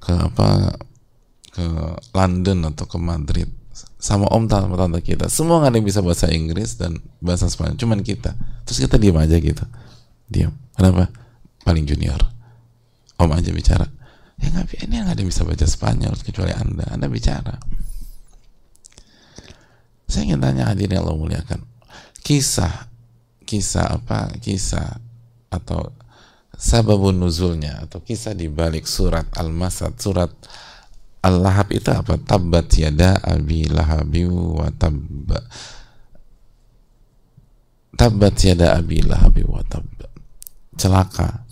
ke 0.00 0.12
apa 0.16 0.72
ke 1.52 1.64
London 2.16 2.72
atau 2.72 2.88
ke 2.88 2.96
Madrid. 2.96 3.48
Sama 4.00 4.24
om 4.32 4.48
tante 4.48 4.72
tante 4.72 5.00
kita. 5.04 5.28
Semua 5.28 5.60
nggak 5.60 5.70
ada 5.70 5.76
yang 5.76 5.88
bisa 5.88 6.00
bahasa 6.00 6.32
Inggris 6.32 6.80
dan 6.80 6.96
bahasa 7.20 7.52
Spanyol 7.52 7.76
cuman 7.76 8.00
kita. 8.00 8.32
Terus 8.64 8.80
kita 8.88 8.96
diam 8.96 9.20
aja 9.20 9.36
gitu. 9.36 9.64
Diam 10.24 10.56
kenapa? 10.72 11.12
Paling 11.60 11.84
junior. 11.84 12.18
Om 13.20 13.36
aja 13.36 13.52
bicara. 13.52 13.84
Ya 14.40 14.48
nggak 14.48 14.88
ini 14.88 15.04
nggak 15.04 15.20
ada 15.20 15.24
bisa 15.24 15.44
baca 15.44 15.66
Spanyol 15.68 16.16
kecuali 16.24 16.56
anda. 16.56 16.88
Anda 16.88 17.12
bicara. 17.12 17.60
Saya 20.08 20.26
ingin 20.26 20.40
tanya 20.40 20.72
hadirin 20.72 21.04
Allah 21.04 21.14
muliakan. 21.20 21.60
Kisah 22.24 22.88
kisah 23.44 24.00
apa? 24.00 24.32
Kisah 24.40 24.96
atau 25.52 25.92
sababun 26.60 27.16
nuzulnya 27.16 27.88
atau 27.88 28.04
kisah 28.04 28.36
di 28.36 28.52
balik 28.52 28.84
surat 28.84 29.24
Al-Masad 29.32 29.96
surat 29.96 30.28
Al-Lahab 31.20 31.68
itu 31.72 31.92
apa? 31.92 32.16
Tabbat 32.16 32.68
yada 32.80 33.20
abi 33.20 33.68
lahabi 33.68 34.24
wa 34.24 34.72
tabba. 34.72 35.40
Tabbat 37.92 38.36
yada 38.40 38.72
abi 38.72 39.04
lahabi 39.04 39.44
wa 39.44 39.60
tabba. 39.68 40.08
Celaka. 40.80 41.44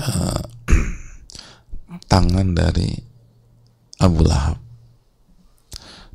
Uh, 0.00 0.40
tangan 2.12 2.56
dari 2.56 2.96
Abu 4.00 4.24
Lahab. 4.24 4.56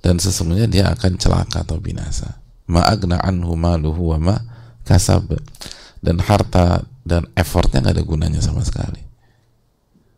Dan 0.01 0.17
sesungguhnya 0.17 0.65
dia 0.65 0.89
akan 0.89 1.21
celaka 1.21 1.61
atau 1.61 1.77
binasa. 1.77 2.41
Ma'agna 2.65 3.21
anhu 3.21 3.53
maluhu 3.53 4.17
wa 4.17 4.17
ma 4.17 4.35
kasab 4.89 5.37
dan 6.01 6.21
harta 6.21 6.85
dan 7.07 7.23
effortnya 7.33 7.79
nggak 7.79 7.95
ada 7.95 8.03
gunanya 8.03 8.41
sama 8.43 8.61
sekali. 8.67 8.99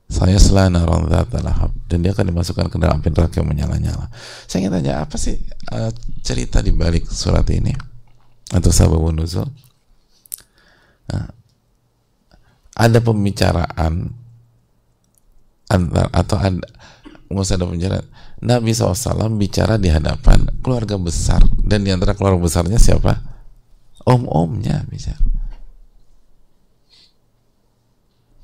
Saya 0.09 0.41
selana 0.41 0.89
lahab 0.89 1.69
dan 1.85 2.01
dia 2.01 2.17
akan 2.17 2.33
dimasukkan 2.33 2.65
ke 2.73 2.77
dalam 2.81 2.97
api 2.97 3.13
neraka 3.13 3.45
yang 3.45 3.49
menyala-nyala. 3.53 4.09
Saya 4.49 4.65
ingin 4.65 4.81
tanya 4.81 5.05
apa 5.05 5.21
sih 5.21 5.37
uh, 5.69 5.93
cerita 6.25 6.65
di 6.65 6.73
balik 6.73 7.05
surat 7.05 7.45
ini? 7.53 7.69
Atau 8.49 8.73
sababun 8.73 9.21
nuzul? 9.21 9.45
Nah, 11.13 11.29
ada 12.73 12.99
pembicaraan 13.05 14.09
antar 15.69 16.09
atau 16.09 16.37
ada 16.41 16.57
nggak 17.29 17.45
ada 17.45 17.65
pembicaraan. 17.69 18.07
Nabi 18.41 18.73
SAW 18.73 19.37
bicara 19.37 19.77
di 19.77 19.93
hadapan 19.93 20.49
keluarga 20.65 20.97
besar. 20.97 21.45
Dan 21.61 21.85
di 21.85 21.93
antara 21.93 22.17
keluarga 22.17 22.41
besarnya 22.41 22.81
siapa? 22.81 23.13
Om-omnya 24.09 24.89
bicara 24.89 25.38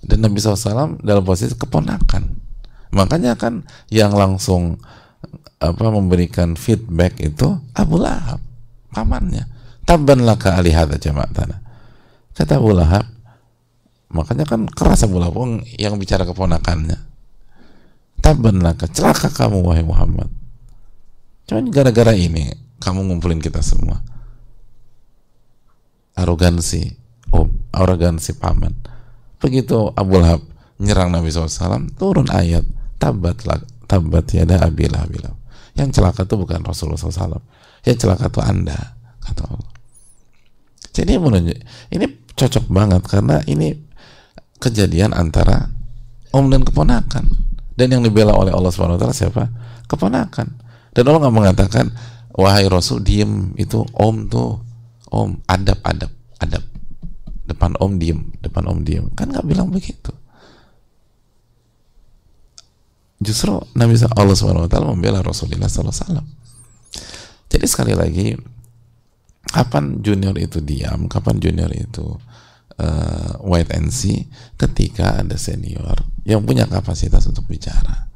dan 0.06 0.24
Nabi 0.24 0.38
SAW 0.38 1.02
dalam 1.02 1.24
posisi 1.26 1.58
keponakan. 1.58 2.24
Makanya 2.94 3.36
kan 3.36 3.66
yang 3.92 4.14
langsung 4.14 4.80
apa 5.60 5.90
memberikan 5.90 6.54
feedback 6.54 7.18
itu 7.20 7.60
Abu 7.74 8.00
Lahab 8.00 8.40
pamannya. 8.94 9.50
Tabban 9.86 10.26
laka 10.26 10.58
alihada 10.58 10.98
jamaah 10.98 11.30
tanah 11.30 11.60
kata 12.36 12.60
Abu 12.60 12.76
Lahab 12.76 13.08
makanya 14.12 14.44
kan 14.46 14.68
keras 14.68 15.08
Abu 15.08 15.18
Lahab 15.18 15.64
yang 15.80 15.96
bicara 15.96 16.28
keponakannya. 16.28 17.00
Taban 18.20 18.60
laka 18.60 18.90
celaka 18.90 19.30
kamu 19.32 19.64
wahai 19.64 19.86
Muhammad. 19.86 20.30
Cuman 21.46 21.70
gara-gara 21.70 22.12
ini 22.12 22.52
kamu 22.82 23.08
ngumpulin 23.08 23.40
kita 23.40 23.62
semua. 23.64 24.02
Arogansi 26.16 26.96
oh 27.36 27.52
arogansi 27.76 28.40
paman 28.40 28.72
begitu 29.46 29.94
Abu 29.94 30.18
Lahab 30.18 30.42
nyerang 30.82 31.14
Nabi 31.14 31.30
SAW 31.30 31.94
turun 31.94 32.26
ayat 32.34 32.66
tabat 32.98 33.46
tabat 33.86 34.26
ada 34.34 34.66
abilah 34.66 35.06
abilah 35.06 35.34
yang 35.78 35.94
celaka 35.94 36.26
itu 36.26 36.34
bukan 36.34 36.66
Rasulullah 36.66 36.98
SAW 36.98 37.38
yang 37.86 37.98
celaka 38.02 38.34
itu 38.34 38.42
anda 38.42 38.98
kata 39.22 39.44
Allah. 39.46 39.70
Jadi 40.96 41.12
menunjuk 41.20 41.60
ini 41.92 42.06
cocok 42.34 42.66
banget 42.72 43.04
karena 43.06 43.44
ini 43.46 43.76
kejadian 44.58 45.12
antara 45.12 45.70
om 46.32 46.48
dan 46.48 46.64
keponakan. 46.64 47.26
Dan 47.76 47.92
yang 47.92 48.08
dibela 48.08 48.32
oleh 48.32 48.56
Allah 48.56 48.72
Subhanahu 48.72 48.96
Wa 48.96 49.02
Taala 49.04 49.16
siapa? 49.16 49.44
Keponakan. 49.92 50.48
Dan 50.96 51.04
Allah 51.12 51.28
nggak 51.28 51.36
mengatakan 51.36 51.86
wahai 52.32 52.72
Rasul 52.72 53.04
diem. 53.04 53.52
Itu 53.60 53.84
om 53.92 54.32
tuh 54.32 54.64
om 55.12 55.36
adab 55.52 55.84
adab 55.84 56.12
adab 56.40 56.64
depan 57.46 57.78
om 57.80 57.98
diem 57.98 58.34
depan 58.42 58.66
om 58.70 58.82
diem. 58.82 59.10
Kan 59.14 59.32
nggak 59.34 59.46
bilang 59.46 59.70
begitu? 59.70 60.12
Justru 63.22 63.58
Nabi 63.74 63.96
Allah 64.12 64.36
Subhanahu 64.36 64.68
Wa 64.68 64.72
Taala 64.72 64.92
membela 64.92 65.24
Rasulullah 65.24 65.72
Sallallahu 65.72 66.36
jadi 67.56 67.66
sekali 67.72 67.94
lagi 67.96 68.36
kapan 69.48 70.04
junior 70.04 70.36
itu 70.36 70.60
diam 70.60 71.08
kapan 71.08 71.40
junior 71.40 71.72
itu 71.72 72.20
uh, 72.82 73.32
wait 73.46 73.72
and 73.72 73.94
see 73.96 74.28
ketika 74.60 75.24
ada 75.24 75.40
senior 75.40 75.96
yang 76.28 76.44
punya 76.44 76.68
kapasitas 76.68 77.24
untuk 77.32 77.48
bicara. 77.48 78.12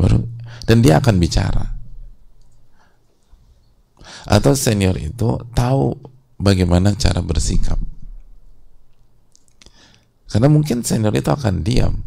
Baru 0.00 0.24
dan 0.64 0.80
dia 0.80 1.02
akan 1.02 1.20
bicara. 1.20 1.76
Atau 4.24 4.56
senior 4.56 4.96
itu 4.96 5.36
tahu 5.52 5.92
bagaimana 6.38 6.94
cara 6.94 7.20
bersikap. 7.22 7.78
Karena 10.30 10.50
mungkin 10.50 10.82
senior 10.82 11.14
itu 11.14 11.30
akan 11.30 11.62
diam. 11.62 12.02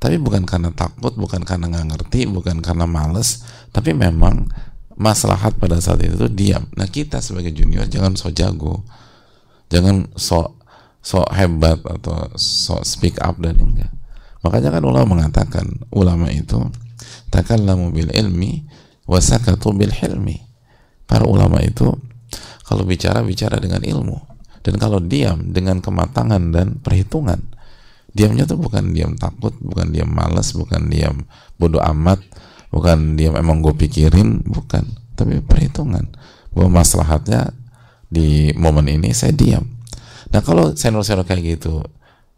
Tapi 0.00 0.16
bukan 0.16 0.48
karena 0.48 0.72
takut 0.72 1.12
bukan 1.16 1.44
karena 1.44 1.68
nggak 1.68 1.86
ngerti 1.92 2.24
bukan 2.24 2.64
karena 2.64 2.88
males 2.88 3.44
tapi 3.68 3.92
memang 3.92 4.48
maslahat 4.96 5.56
pada 5.56 5.80
saat 5.80 6.04
itu 6.04 6.28
diam. 6.28 6.68
Nah 6.76 6.88
kita 6.88 7.20
sebagai 7.20 7.52
junior 7.52 7.88
jangan 7.88 8.16
so 8.16 8.32
jago. 8.32 8.84
Jangan 9.72 10.12
sok 10.16 10.60
sok 11.00 11.28
hebat 11.32 11.80
atau 11.80 12.28
sok 12.36 12.84
speak 12.84 13.16
up 13.24 13.40
dan 13.40 13.56
enggak. 13.56 13.92
Makanya 14.44 14.76
kan 14.76 14.84
ulama 14.84 15.16
mengatakan 15.16 15.66
ulama 15.92 16.28
itu 16.32 16.60
takallamu 17.32 17.92
bil 17.92 18.12
ilmi 18.12 18.68
wasakatu 19.08 19.72
bil 19.72 19.92
hilmi. 19.92 20.44
Para 21.08 21.24
ulama 21.24 21.60
itu 21.64 21.96
kalau 22.70 22.86
bicara 22.86 23.26
bicara 23.26 23.58
dengan 23.58 23.82
ilmu 23.82 24.16
dan 24.62 24.78
kalau 24.78 25.02
diam 25.02 25.50
dengan 25.50 25.82
kematangan 25.82 26.54
dan 26.54 26.78
perhitungan 26.78 27.42
diamnya 28.14 28.46
tuh 28.46 28.62
bukan 28.62 28.94
diam 28.94 29.18
takut 29.18 29.54
bukan 29.58 29.90
diam 29.90 30.10
malas 30.10 30.54
bukan 30.54 30.86
diam 30.86 31.26
bodoh 31.58 31.82
amat 31.82 32.22
bukan 32.70 33.18
diam 33.18 33.34
emang 33.34 33.58
gue 33.58 33.74
pikirin 33.74 34.46
bukan 34.46 34.86
tapi 35.18 35.42
perhitungan 35.42 36.08
bahwa 36.54 36.82
maslahatnya 36.82 37.52
di 38.10 38.50
momen 38.58 38.90
ini 38.90 39.14
saya 39.14 39.30
diam. 39.30 39.62
Nah 40.34 40.42
kalau 40.42 40.74
senior-senior 40.74 41.22
kayak 41.22 41.60
gitu 41.60 41.84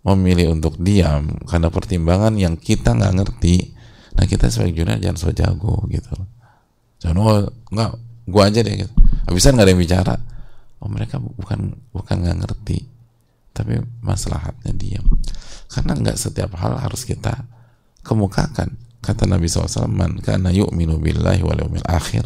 memilih 0.05 0.53
untuk 0.53 0.77
diam 0.77 1.33
karena 1.49 1.73
pertimbangan 1.73 2.37
yang 2.37 2.61
kita 2.61 2.93
nggak 2.93 3.15
ngerti, 3.23 3.73
nah 4.19 4.29
kita 4.29 4.53
sebagai 4.53 4.77
junior 4.77 5.01
jangan 5.01 5.19
so 5.19 5.33
jago 5.33 5.87
gitu. 5.89 6.13
Jangan 7.01 7.17
oh 7.23 7.41
nggak, 7.73 7.91
gua 8.29 8.43
aja 8.53 8.61
deh 8.61 8.85
gitu. 8.85 8.95
Habisan 9.29 9.57
nggak 9.57 9.67
ada 9.67 9.73
yang 9.73 9.83
bicara. 9.83 10.15
Oh 10.83 10.91
mereka 10.91 11.23
bukan 11.23 11.79
bukan 11.95 12.17
nggak 12.21 12.39
ngerti, 12.43 12.79
tapi 13.55 13.79
maslahatnya 14.03 14.73
diam. 14.75 15.07
Karena 15.71 15.95
nggak 15.95 16.19
setiap 16.19 16.59
hal 16.59 16.77
harus 16.79 17.07
kita 17.07 17.47
kemukakan. 18.03 18.77
Kata 19.03 19.27
Nabi 19.27 19.51
SAW, 19.51 19.91
Man 19.91 20.23
kana 20.23 20.55
yu'minu 20.55 21.03
billahi 21.03 21.43
wal 21.43 21.59
yawmil 21.59 21.83
akhir, 21.91 22.23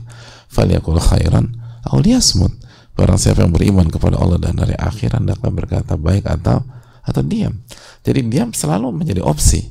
falyakul 0.52 1.00
khairan, 1.00 1.56
aw 1.88 1.96
liyasmut 1.96 2.52
Barang 2.96 3.20
siapa 3.20 3.44
yang 3.44 3.52
beriman 3.52 3.92
kepada 3.92 4.16
Allah 4.16 4.40
dan 4.40 4.56
hari 4.56 4.72
akhir 4.72 5.20
hendaklah 5.20 5.52
berkata 5.52 6.00
baik 6.00 6.24
atau 6.24 6.64
atau 7.04 7.20
diam. 7.20 7.52
Jadi 8.00 8.24
diam 8.24 8.56
selalu 8.56 8.88
menjadi 8.88 9.20
opsi. 9.20 9.68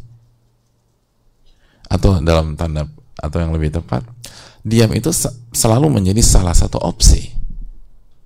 Atau 1.90 2.22
dalam 2.22 2.54
tanda 2.54 2.86
atau 3.18 3.38
yang 3.42 3.50
lebih 3.50 3.74
tepat, 3.74 4.06
diam 4.66 4.90
itu 4.98 5.14
selalu 5.54 5.94
menjadi 5.94 6.26
salah 6.26 6.58
satu 6.58 6.82
opsi 6.82 7.30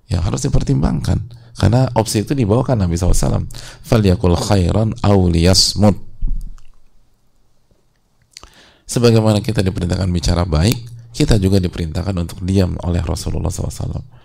yang 0.08 0.24
harus 0.24 0.42
dipertimbangkan. 0.48 1.38
Karena 1.60 1.84
opsi 1.92 2.24
itu 2.24 2.32
dibawakan 2.32 2.88
Nabi 2.88 2.96
SAW. 2.96 3.44
Falyakul 3.84 4.32
khairan 4.32 4.96
awliyasmud. 5.04 5.92
Sebagaimana 8.88 9.44
kita 9.44 9.60
diperintahkan 9.60 10.08
bicara 10.08 10.48
baik, 10.48 11.12
kita 11.12 11.36
juga 11.36 11.60
diperintahkan 11.60 12.16
untuk 12.16 12.40
diam 12.42 12.74
oleh 12.80 13.04
Rasulullah 13.04 13.52
SAW 13.52 14.20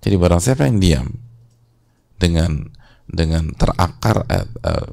jadi 0.00 0.16
barang 0.16 0.40
siapa 0.40 0.64
yang 0.64 0.80
diam 0.80 1.06
dengan 2.16 2.64
dengan 3.04 3.52
terakar 3.52 4.24
eh, 4.32 4.48
eh, 4.48 4.88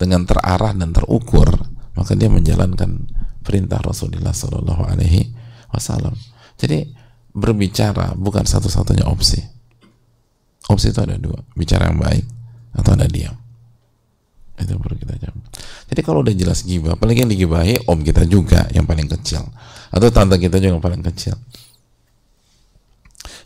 dengan 0.00 0.24
terarah 0.24 0.72
dan 0.72 0.92
terukur, 0.92 1.48
maka 1.96 2.12
dia 2.16 2.32
menjalankan 2.32 3.08
perintah 3.44 3.80
Rasulullah 3.84 4.32
Shallallahu 4.32 4.82
Alaihi 4.84 5.35
Wasallam. 5.72 6.14
Jadi 6.56 6.86
berbicara 7.36 8.16
bukan 8.16 8.44
satu-satunya 8.44 9.04
opsi. 9.08 9.40
Opsi 10.66 10.90
itu 10.90 11.00
ada 11.02 11.14
dua, 11.14 11.38
bicara 11.54 11.92
yang 11.92 12.00
baik 12.00 12.24
atau 12.74 12.90
ada 12.96 13.06
diam. 13.06 13.36
Itu 14.56 14.80
perlu 14.80 14.96
kita 14.98 15.14
jawab. 15.20 15.42
Jadi 15.86 16.00
kalau 16.02 16.24
udah 16.24 16.34
jelas 16.34 16.64
gibah, 16.66 16.96
apalagi 16.96 17.22
yang 17.22 17.30
digibahi 17.30 17.86
om 17.86 18.02
kita 18.02 18.24
juga 18.26 18.66
yang 18.74 18.88
paling 18.88 19.06
kecil 19.06 19.46
atau 19.92 20.08
tante 20.10 20.36
kita 20.40 20.58
juga 20.58 20.74
yang 20.74 20.82
paling 20.82 21.04
kecil 21.04 21.38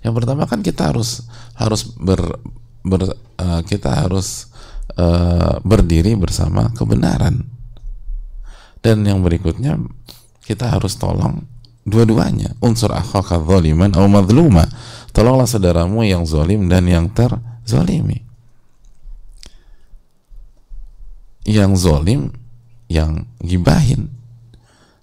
yang 0.00 0.16
pertama 0.16 0.48
kan 0.48 0.64
kita 0.64 0.92
harus 0.92 1.28
harus 1.56 1.84
ber, 1.96 2.40
ber 2.80 3.12
uh, 3.36 3.60
kita 3.64 3.92
harus 4.06 4.48
uh, 4.96 5.60
berdiri 5.60 6.16
bersama 6.16 6.72
kebenaran 6.72 7.44
dan 8.80 9.04
yang 9.04 9.20
berikutnya 9.20 9.76
kita 10.40 10.72
harus 10.72 10.96
tolong 10.96 11.44
dua-duanya. 11.84 12.56
Unsur 12.60 12.92
akhaka 12.92 13.40
zaliman 13.40 13.90
atau 13.92 14.08
madluma. 14.08 14.68
Tolonglah 15.10 15.48
saudaramu 15.48 16.06
yang 16.06 16.22
zalim 16.24 16.70
dan 16.70 16.86
yang 16.86 17.10
terzalimi. 17.10 18.22
Yang 21.44 21.72
zalim 21.80 22.20
yang 22.86 23.26
gibahin. 23.42 24.12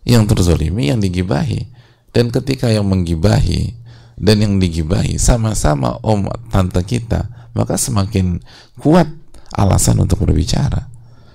Yang 0.07 0.23
terzolimi 0.35 0.89
yang 0.91 1.03
digibahi. 1.03 1.67
Dan 2.15 2.31
ketika 2.31 2.71
yang 2.71 2.87
menggibahi 2.87 3.75
dan 4.17 4.41
yang 4.41 4.57
digibahi 4.57 5.21
sama-sama 5.21 6.01
om 6.01 6.25
tante 6.49 6.81
kita 6.81 7.29
maka 7.57 7.73
semakin 7.73 8.37
kuat 8.77 9.09
alasan 9.57 9.97
untuk 9.97 10.21
berbicara. 10.21 10.89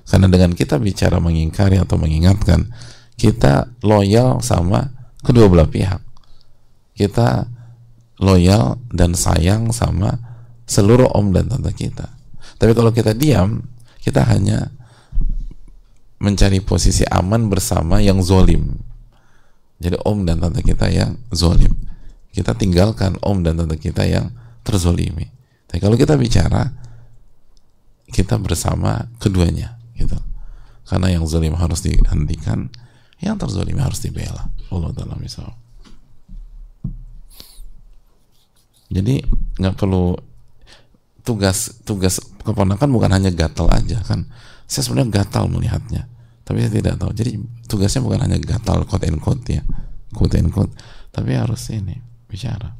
Karena 0.06 0.28
dengan 0.28 0.52
kita 0.52 0.76
bicara 0.76 1.18
mengingkari 1.18 1.80
atau 1.80 1.96
mengingatkan 1.96 2.68
kita 3.16 3.72
loyal 3.80 4.44
sama 4.44 5.01
kedua 5.22 5.46
belah 5.48 5.70
pihak. 5.70 6.02
Kita 6.92 7.46
loyal 8.20 8.78
dan 8.92 9.16
sayang 9.16 9.72
sama 9.74 10.14
seluruh 10.68 11.10
om 11.14 11.34
dan 11.34 11.48
tante 11.50 11.72
kita. 11.74 12.06
Tapi 12.58 12.72
kalau 12.76 12.94
kita 12.94 13.16
diam 13.16 13.64
kita 14.02 14.22
hanya 14.26 14.70
mencari 16.22 16.62
posisi 16.62 17.02
aman 17.10 17.50
bersama 17.50 17.98
yang 17.98 18.22
zolim. 18.22 18.78
Jadi 19.82 19.98
om 20.06 20.22
dan 20.22 20.38
tante 20.38 20.62
kita 20.62 20.86
yang 20.90 21.18
zolim. 21.34 21.74
Kita 22.30 22.54
tinggalkan 22.54 23.18
om 23.26 23.42
dan 23.42 23.58
tante 23.58 23.78
kita 23.78 24.06
yang 24.06 24.30
terzolimi. 24.62 25.26
Tapi 25.66 25.82
kalau 25.82 25.98
kita 25.98 26.14
bicara 26.14 26.70
kita 28.12 28.38
bersama 28.38 29.10
keduanya 29.18 29.80
gitu. 29.98 30.14
Karena 30.86 31.10
yang 31.10 31.24
zolim 31.26 31.56
harus 31.56 31.82
dihentikan 31.82 32.68
yang 33.22 33.38
terzolim 33.38 33.78
harus 33.78 34.02
dibela 34.02 34.50
Allah 34.72 34.90
dalam 34.96 35.18
misal 35.20 35.52
jadi 38.92 39.24
nggak 39.56 39.74
perlu 39.76 40.12
tugas 41.24 41.80
tugas 41.88 42.20
keponakan 42.44 42.92
bukan 42.92 43.10
hanya 43.14 43.32
gatal 43.32 43.70
aja 43.72 44.04
kan? 44.04 44.28
Saya 44.68 44.84
sebenarnya 44.84 45.24
gatal 45.24 45.48
melihatnya 45.48 46.12
tapi 46.42 46.60
saya 46.60 46.72
tidak 46.76 47.00
tahu. 47.00 47.10
Jadi 47.16 47.40
tugasnya 47.70 48.04
bukan 48.04 48.20
hanya 48.28 48.36
gatal 48.36 48.84
quote 48.84 49.08
and 49.08 49.18
quote 49.22 49.46
ya. 49.48 49.64
Quote 50.12 50.36
and 50.36 50.52
quote. 50.52 50.72
Tapi 51.08 51.32
harus 51.32 51.62
ini 51.72 51.96
bicara. 52.28 52.76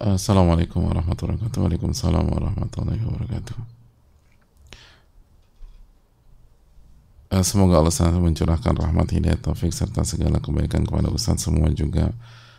Assalamualaikum 0.00 0.84
warahmatullahi 0.84 1.40
wabarakatuh. 1.40 1.60
Waalaikumsalam 1.64 2.24
warahmatullahi 2.28 3.00
wabarakatuh 3.04 3.73
semoga 7.40 7.80
Allah 7.80 7.90
SWT 7.90 8.20
mencurahkan 8.20 8.76
rahmat 8.76 9.10
hidayah 9.16 9.40
taufik 9.40 9.72
serta 9.72 10.04
segala 10.04 10.38
kebaikan 10.44 10.84
kepada 10.84 11.08
Ustaz 11.08 11.42
semua 11.42 11.72
juga 11.72 12.12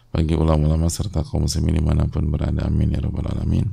bagi 0.10 0.34
ulama-ulama 0.34 0.90
serta 0.90 1.22
kaum 1.22 1.46
muslimin 1.46 1.78
di 1.78 1.84
mana 1.86 2.10
pun 2.10 2.26
berada. 2.28 2.66
Amin 2.66 2.92
ya 2.92 3.00
rabbal 3.00 3.30
alamin. 3.30 3.70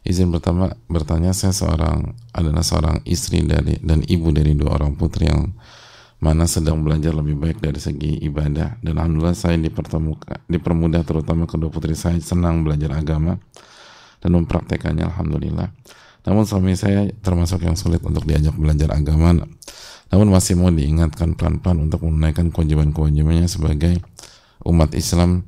Izin 0.00 0.32
pertama 0.32 0.72
bertanya 0.88 1.36
saya 1.36 1.52
seorang 1.52 2.16
adalah 2.32 2.64
seorang 2.64 3.04
istri 3.04 3.44
dari 3.44 3.80
dan 3.84 4.00
ibu 4.04 4.32
dari 4.32 4.56
dua 4.56 4.80
orang 4.80 4.96
putri 4.96 5.28
yang 5.28 5.52
mana 6.24 6.48
sedang 6.48 6.80
belajar 6.80 7.12
lebih 7.12 7.36
baik 7.36 7.58
dari 7.60 7.80
segi 7.80 8.24
ibadah. 8.24 8.80
Dan 8.80 8.96
alhamdulillah 8.96 9.36
saya 9.36 9.60
dipertemukan 9.60 10.44
dipermudah 10.48 11.04
terutama 11.04 11.44
kedua 11.44 11.68
putri 11.68 11.92
saya 11.92 12.16
senang 12.20 12.64
belajar 12.64 12.96
agama 12.96 13.36
dan 14.24 14.30
mempraktekannya 14.40 15.04
alhamdulillah. 15.04 15.68
Namun 16.24 16.48
suami 16.48 16.72
saya 16.72 17.04
termasuk 17.20 17.60
yang 17.60 17.76
sulit 17.76 18.00
untuk 18.00 18.24
diajak 18.24 18.56
belajar 18.56 18.96
agama 18.96 19.44
namun 20.14 20.30
masih 20.30 20.54
mau 20.54 20.70
diingatkan 20.70 21.34
pelan-pelan 21.34 21.90
untuk 21.90 22.06
menunaikan 22.06 22.54
kewajiban-kewajibannya 22.54 23.50
sebagai 23.50 23.98
umat 24.62 24.94
Islam 24.94 25.42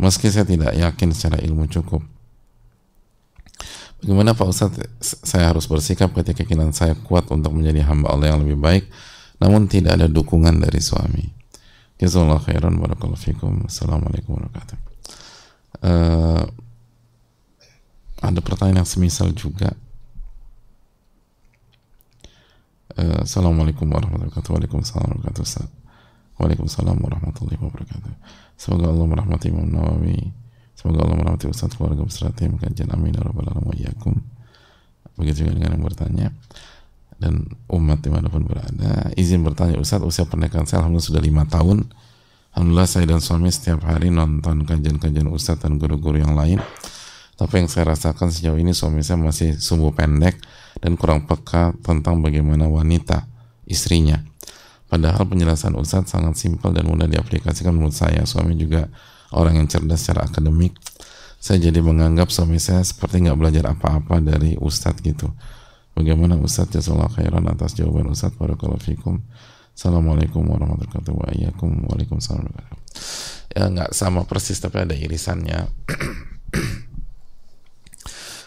meski 0.00 0.32
saya 0.32 0.48
tidak 0.48 0.72
yakin 0.72 1.12
secara 1.12 1.36
ilmu 1.44 1.68
cukup. 1.68 2.00
Bagaimana 4.00 4.32
Pak 4.32 4.48
Ustadz? 4.48 4.80
Saya 5.04 5.52
harus 5.52 5.68
bersikap 5.68 6.08
ketika 6.16 6.40
keinginan 6.40 6.72
saya 6.72 6.96
kuat 7.04 7.28
untuk 7.28 7.52
menjadi 7.52 7.84
hamba 7.84 8.16
Allah 8.16 8.32
yang 8.32 8.40
lebih 8.40 8.56
baik 8.56 8.88
namun 9.44 9.68
tidak 9.68 10.00
ada 10.00 10.08
dukungan 10.08 10.56
dari 10.56 10.80
suami. 10.80 11.28
Jazakallah 12.00 12.40
khairan 12.40 12.80
barakallahu 12.80 13.20
fikum. 13.20 13.68
Assalamualaikum 13.68 14.40
warahmatullahi 14.40 14.72
wabarakatuh. 14.72 14.80
Uh, 15.84 16.44
ada 18.24 18.40
pertanyaan 18.40 18.80
yang 18.80 18.88
semisal 18.88 19.36
juga 19.36 19.76
Uh, 22.92 23.24
Assalamualaikum 23.24 23.88
warahmatullahi 23.88 24.28
wabarakatuh. 24.28 24.52
Waalaikumsalam 24.52 25.16
warahmatullahi 25.16 25.48
wabarakatuh. 25.48 26.36
Waalaikumsalam 26.36 26.96
warahmatullahi 27.00 27.58
wabarakatuh. 27.64 28.12
Semoga 28.60 28.84
Allah 28.92 29.06
merahmati 29.08 29.48
Imam 29.48 29.64
Nawawi. 29.64 30.20
Semoga 30.76 31.08
Allah 31.08 31.16
merahmati 31.16 31.48
Ustaz 31.48 31.72
keluarga 31.72 32.04
beserta 32.04 32.36
tim 32.36 32.60
kajian 32.60 32.92
amin 32.92 33.16
ya 33.16 33.92
Begitu 35.16 35.36
juga 35.40 35.52
dengan 35.56 35.72
yang 35.72 35.84
bertanya 35.88 36.26
dan 37.16 37.48
umat 37.72 38.04
di 38.04 38.10
mana 38.12 38.28
pun 38.28 38.44
berada. 38.44 39.08
Izin 39.16 39.40
bertanya 39.40 39.80
Ustaz, 39.80 40.04
usia 40.04 40.28
pernikahan 40.28 40.68
saya 40.68 40.84
alhamdulillah 40.84 41.08
sudah 41.16 41.22
lima 41.24 41.48
tahun. 41.48 41.88
Alhamdulillah 42.52 42.88
saya 42.92 43.08
dan 43.08 43.24
suami 43.24 43.48
setiap 43.48 43.88
hari 43.88 44.12
nonton 44.12 44.68
kajian-kajian 44.68 45.32
Ustaz 45.32 45.64
dan 45.64 45.80
guru-guru 45.80 46.20
yang 46.20 46.36
lain. 46.36 46.60
Tapi 47.42 47.58
yang 47.58 47.66
saya 47.66 47.90
rasakan 47.90 48.30
sejauh 48.30 48.54
ini 48.54 48.70
suami 48.70 49.02
saya 49.02 49.18
masih 49.18 49.58
sumbu 49.58 49.90
pendek 49.90 50.38
dan 50.78 50.94
kurang 50.94 51.26
peka 51.26 51.74
tentang 51.82 52.22
bagaimana 52.22 52.70
wanita 52.70 53.26
istrinya. 53.66 54.22
Padahal 54.86 55.26
penjelasan 55.26 55.74
Ustadz 55.74 56.14
sangat 56.14 56.38
simpel 56.38 56.70
dan 56.70 56.86
mudah 56.86 57.10
diaplikasikan 57.10 57.74
menurut 57.74 57.98
saya. 57.98 58.22
Suami 58.30 58.54
juga 58.54 58.86
orang 59.34 59.58
yang 59.58 59.66
cerdas 59.66 60.06
secara 60.06 60.30
akademik. 60.30 60.78
Saya 61.42 61.58
jadi 61.66 61.82
menganggap 61.82 62.30
suami 62.30 62.62
saya 62.62 62.86
seperti 62.86 63.26
nggak 63.26 63.34
belajar 63.34 63.74
apa-apa 63.74 64.22
dari 64.22 64.54
Ustadz 64.62 65.02
gitu. 65.02 65.26
Bagaimana 65.98 66.38
Ustadz 66.38 66.78
Jazakallah 66.78 67.10
khairan 67.10 67.42
atas 67.50 67.74
jawaban 67.74 68.06
Ustadz 68.06 68.38
Barakallahu 68.38 68.78
fikum. 68.78 69.18
Assalamualaikum 69.74 70.46
warahmatullahi 70.46 71.10
wabarakatuh. 71.10 71.90
Waalaikumsalam. 71.90 72.46
Ya 73.50 73.66
nggak 73.66 73.90
sama 73.90 74.30
persis 74.30 74.62
tapi 74.62 74.86
ada 74.86 74.94
irisannya. 74.94 75.66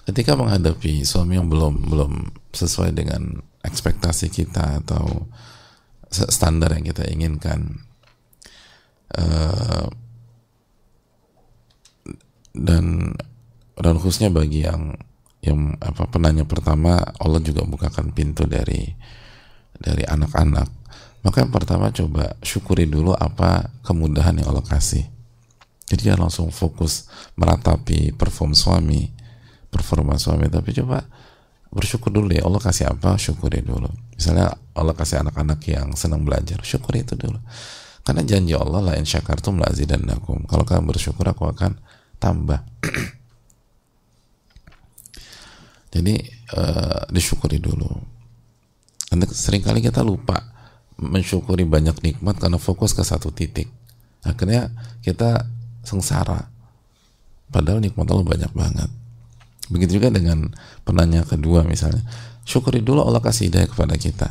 ketika 0.06 0.38
menghadapi 0.38 1.02
suami 1.02 1.42
yang 1.42 1.50
belum 1.50 1.90
belum 1.90 2.14
sesuai 2.54 2.94
dengan 2.94 3.42
ekspektasi 3.66 4.30
kita 4.30 4.86
atau 4.86 5.26
standar 6.10 6.72
yang 6.78 6.86
kita 6.86 7.04
inginkan 7.10 7.82
uh, 9.18 9.90
dan 12.56 13.12
dan 13.76 13.96
khususnya 14.00 14.32
bagi 14.32 14.64
yang 14.64 14.96
yang 15.44 15.78
apa 15.78 16.08
penanya 16.08 16.48
pertama 16.48 16.98
Allah 17.20 17.42
juga 17.44 17.66
bukakan 17.68 18.16
pintu 18.16 18.48
dari 18.48 18.88
dari 19.76 20.08
anak-anak. 20.08 20.70
Maka 21.26 21.42
yang 21.42 21.54
pertama 21.54 21.90
coba 21.90 22.38
syukuri 22.46 22.86
dulu 22.86 23.12
apa 23.18 23.74
kemudahan 23.82 24.42
yang 24.42 24.54
Allah 24.54 24.66
kasih. 24.66 25.06
Jadi 25.86 26.02
jangan 26.10 26.30
langsung 26.30 26.50
fokus 26.50 27.10
meratapi 27.38 28.14
perform 28.18 28.58
suami 28.58 29.15
performa 29.76 30.16
suami 30.16 30.48
tapi 30.48 30.72
coba 30.72 31.04
bersyukur 31.76 32.08
dulu 32.08 32.32
ya 32.32 32.48
Allah 32.48 32.64
kasih 32.64 32.88
apa 32.88 33.20
syukuri 33.20 33.60
dulu. 33.60 33.92
Misalnya 34.16 34.56
Allah 34.72 34.96
kasih 34.96 35.28
anak-anak 35.28 35.60
yang 35.68 35.92
senang 36.00 36.24
belajar 36.24 36.64
syukuri 36.64 37.04
itu 37.04 37.20
dulu. 37.20 37.36
Karena 38.08 38.24
janji 38.24 38.56
Allah 38.56 38.80
la 38.80 38.96
in 38.96 39.04
syakartum 39.04 39.60
la 39.60 39.68
azidannakum. 39.68 40.48
Kalau 40.48 40.64
kalian 40.64 40.88
bersyukur 40.88 41.28
aku 41.28 41.52
akan 41.52 41.76
tambah. 42.16 42.64
Jadi 45.94 46.16
uh, 46.56 47.04
disyukuri 47.12 47.60
dulu. 47.60 47.92
Nanti 49.12 49.36
sering 49.36 49.60
kali 49.60 49.84
kita 49.84 50.00
lupa 50.00 50.40
mensyukuri 50.96 51.68
banyak 51.68 52.00
nikmat 52.00 52.40
karena 52.40 52.56
fokus 52.56 52.96
ke 52.96 53.04
satu 53.04 53.36
titik. 53.36 53.68
Akhirnya 54.24 54.72
kita 55.04 55.44
sengsara. 55.84 56.48
Padahal 57.52 57.84
nikmat 57.84 58.08
Allah 58.08 58.26
banyak 58.26 58.52
banget 58.56 59.05
Begitu 59.70 59.98
juga 59.98 60.14
dengan 60.14 60.54
penanya 60.86 61.26
kedua 61.26 61.66
misalnya. 61.66 62.06
Syukuri 62.46 62.86
dulu 62.86 63.02
Allah 63.02 63.22
kasih 63.22 63.50
hidayah 63.50 63.70
kepada 63.70 63.98
kita. 63.98 64.30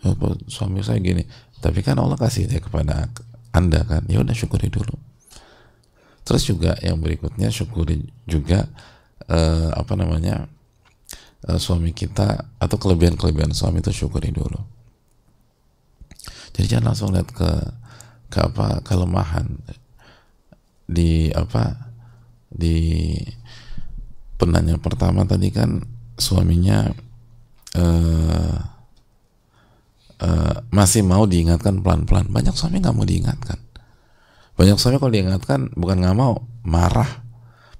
Ya, 0.00 0.12
suami 0.48 0.80
saya 0.80 1.00
gini. 1.00 1.24
Tapi 1.60 1.84
kan 1.84 2.00
Allah 2.00 2.16
kasih 2.16 2.48
hidayah 2.48 2.64
kepada 2.64 2.94
Anda 3.52 3.84
kan. 3.84 4.08
Ya 4.08 4.24
udah 4.24 4.32
syukuri 4.32 4.72
dulu. 4.72 4.96
Terus 6.24 6.42
juga 6.48 6.72
yang 6.80 7.04
berikutnya 7.04 7.52
syukuri 7.52 8.08
juga 8.24 8.64
eh, 9.28 9.70
apa 9.76 9.92
namanya? 9.92 10.48
Eh, 11.44 11.60
suami 11.60 11.92
kita 11.92 12.56
atau 12.56 12.76
kelebihan-kelebihan 12.80 13.52
suami 13.52 13.84
itu 13.84 13.92
syukuri 13.92 14.32
dulu. 14.32 14.56
Jadi 16.56 16.66
jangan 16.70 16.94
langsung 16.94 17.12
lihat 17.12 17.28
ke 17.28 17.50
ke 18.32 18.38
apa 18.40 18.80
kelemahan 18.80 19.60
di 20.88 21.28
apa 21.36 21.92
di 22.48 23.12
penanya 24.44 24.76
pertama 24.76 25.24
tadi 25.24 25.48
kan 25.48 25.80
suaminya 26.20 26.92
uh, 27.80 28.56
uh, 30.20 30.54
masih 30.68 31.00
mau 31.00 31.24
diingatkan 31.24 31.80
pelan-pelan. 31.80 32.28
Banyak 32.28 32.52
suami 32.52 32.84
nggak 32.84 32.92
mau 32.92 33.08
diingatkan. 33.08 33.56
Banyak 34.54 34.76
suami 34.76 35.00
kalau 35.00 35.12
diingatkan 35.16 35.72
bukan 35.72 35.96
nggak 36.04 36.16
mau, 36.20 36.44
marah. 36.62 37.24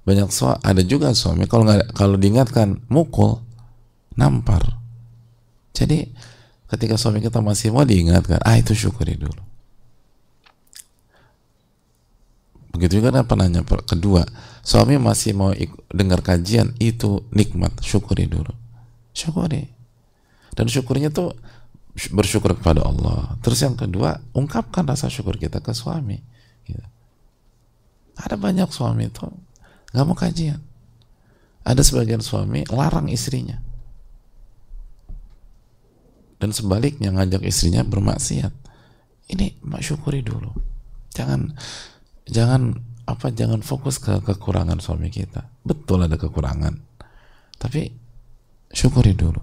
Banyak 0.09 0.33
suami 0.33 0.57
ada 0.65 0.81
juga 0.81 1.13
suami 1.13 1.45
kalau 1.45 1.69
nggak 1.69 1.93
kalau 1.93 2.17
diingatkan 2.17 2.81
mukul, 2.89 3.45
nampar. 4.17 4.81
Jadi 5.77 6.09
ketika 6.65 6.97
suami 6.97 7.21
kita 7.21 7.45
masih 7.45 7.69
mau 7.69 7.85
diingatkan, 7.85 8.41
ah 8.41 8.57
itu 8.57 8.73
syukuri 8.73 9.15
dulu. 9.15 9.54
Begitu 12.75 12.99
juga 12.99 13.15
apa 13.15 13.39
nanya 13.39 13.63
kedua, 13.63 14.27
suami 14.59 14.99
masih 14.99 15.31
mau 15.31 15.55
dengar 15.87 16.19
kajian 16.19 16.75
itu 16.83 17.23
nikmat, 17.31 17.71
syukuri 17.79 18.27
dulu. 18.27 18.51
Syukuri. 19.15 19.71
Dan 20.51 20.67
syukurnya 20.67 21.07
tuh 21.07 21.31
bersyukur 22.11 22.51
kepada 22.59 22.83
Allah. 22.83 23.39
Terus 23.39 23.63
yang 23.63 23.79
kedua, 23.79 24.19
ungkapkan 24.35 24.83
rasa 24.83 25.07
syukur 25.07 25.39
kita 25.39 25.63
ke 25.63 25.71
suami. 25.71 26.19
Gitu. 26.67 26.83
Ada 28.19 28.35
banyak 28.35 28.67
suami 28.67 29.07
itu 29.07 29.23
nggak 29.95 30.03
mau 30.03 30.15
kajian. 30.19 30.59
Ada 31.63 31.79
sebagian 31.79 32.19
suami 32.19 32.67
larang 32.67 33.07
istrinya. 33.07 33.63
Dan 36.35 36.51
sebaliknya 36.51 37.15
ngajak 37.15 37.47
istrinya 37.47 37.87
bermaksiat. 37.87 38.51
Ini 39.31 39.63
syukuri 39.79 40.19
dulu. 40.19 40.51
Jangan 41.15 41.55
jangan 42.25 42.75
apa 43.05 43.29
jangan 43.29 43.61
fokus 43.61 44.01
ke 44.01 44.21
kekurangan 44.25 44.81
suami 44.81 45.13
kita. 45.13 45.45
Betul 45.61 46.05
ada 46.05 46.17
kekurangan. 46.17 46.73
Tapi 47.55 47.93
syukuri 48.73 49.13
dulu. 49.13 49.39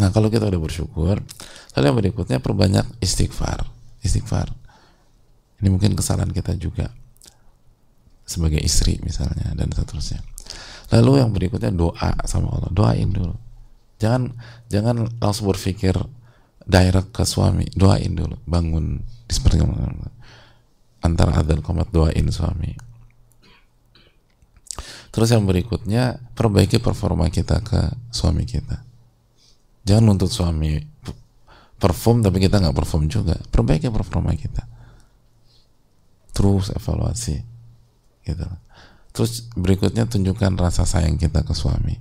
Nah 0.00 0.08
kalau 0.14 0.32
kita 0.32 0.48
udah 0.48 0.62
bersyukur, 0.62 1.20
lalu 1.76 1.84
yang 1.84 1.98
berikutnya 1.98 2.38
perbanyak 2.38 2.86
istighfar. 3.02 3.66
Istighfar. 4.00 4.54
Ini 5.60 5.68
mungkin 5.68 5.92
kesalahan 5.92 6.32
kita 6.32 6.56
juga 6.56 6.88
sebagai 8.24 8.62
istri 8.62 8.96
misalnya 9.02 9.52
dan 9.58 9.68
seterusnya. 9.74 10.22
Lalu 10.94 11.22
yang 11.22 11.30
berikutnya 11.34 11.74
doa 11.74 12.14
sama 12.24 12.54
Allah. 12.54 12.70
Doain 12.70 13.10
dulu. 13.10 13.34
Jangan 14.00 14.32
jangan 14.72 15.06
langsung 15.20 15.50
berpikir 15.50 15.92
direct 16.64 17.10
ke 17.12 17.26
suami. 17.26 17.68
Doain 17.74 18.14
dulu. 18.14 18.38
Bangun 18.46 19.02
seperti 19.28 19.60
antara 21.00 21.36
adzan 21.40 21.64
komat 21.64 21.88
doain 21.92 22.28
suami. 22.28 22.76
Terus 25.10 25.28
yang 25.34 25.42
berikutnya 25.42 26.22
perbaiki 26.38 26.78
performa 26.78 27.26
kita 27.32 27.58
ke 27.66 27.80
suami 28.14 28.46
kita 28.46 28.90
Jangan 29.84 30.04
nuntut 30.12 30.30
suami 30.30 30.76
perform 31.80 32.20
tapi 32.20 32.38
kita 32.42 32.60
nggak 32.60 32.76
perform 32.76 33.08
juga. 33.08 33.36
Perbaiki 33.48 33.88
performa 33.88 34.36
kita. 34.36 34.64
Terus 36.36 36.72
evaluasi. 36.76 37.36
Gitu. 38.22 38.46
Terus 39.10 39.50
berikutnya 39.56 40.06
tunjukkan 40.06 40.54
rasa 40.60 40.84
sayang 40.84 41.16
kita 41.16 41.42
ke 41.42 41.56
suami. 41.56 41.96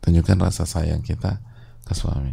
Tunjukkan 0.00 0.38
rasa 0.38 0.64
sayang 0.64 1.02
kita 1.02 1.42
ke 1.84 1.92
suami. 1.92 2.32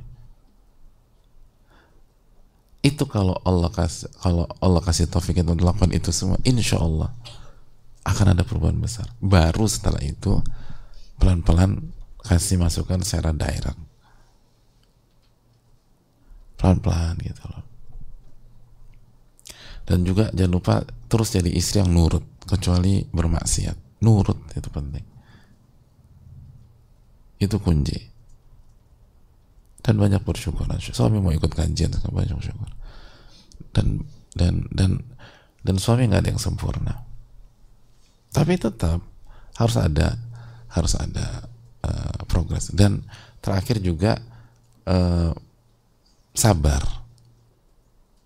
Itu 2.81 3.05
kalau 3.05 3.37
Allah 3.45 3.69
kasih 3.69 4.09
kalau 4.17 4.49
Allah 4.57 4.81
kasih 4.81 5.05
taufik 5.05 5.37
untuk 5.45 5.61
melakukan 5.61 5.93
itu 5.93 6.09
semua, 6.09 6.41
insya 6.41 6.81
Allah 6.81 7.13
akan 8.01 8.33
ada 8.33 8.41
perubahan 8.41 8.81
besar. 8.81 9.05
Baru 9.21 9.69
setelah 9.69 10.01
itu 10.01 10.41
pelan-pelan 11.21 11.93
kasih 12.25 12.57
masukan 12.57 13.05
secara 13.05 13.37
direct. 13.37 13.77
Pelan-pelan 16.57 17.21
gitu 17.21 17.43
loh. 17.45 17.63
Dan 19.85 20.01
juga 20.01 20.33
jangan 20.33 20.53
lupa 20.53 20.75
terus 21.05 21.33
jadi 21.33 21.53
istri 21.53 21.85
yang 21.85 21.93
nurut 21.93 22.25
kecuali 22.49 23.05
bermaksiat. 23.05 24.01
Nurut 24.01 24.57
itu 24.57 24.69
penting. 24.73 25.05
Itu 27.37 27.57
kunci 27.61 28.10
dan 29.81 29.97
banyak 29.97 30.21
bersyukur 30.21 30.69
suami 30.93 31.17
mau 31.17 31.33
ikut 31.33 31.49
kajian 31.49 31.89
banyak 32.13 32.37
bersyukur. 32.37 32.69
Dan 33.73 34.05
dan 34.37 34.69
dan 34.69 35.01
dan 35.61 35.75
suami 35.81 36.09
nggak 36.09 36.21
ada 36.21 36.29
yang 36.33 36.41
sempurna. 36.41 37.01
Tapi 38.31 38.55
tetap 38.55 39.01
harus 39.57 39.77
ada 39.77 40.15
harus 40.71 40.93
ada 40.95 41.49
uh, 41.83 42.21
progres. 42.29 42.71
Dan 42.71 43.03
terakhir 43.41 43.81
juga 43.81 44.21
uh, 44.87 45.33
sabar. 46.31 46.81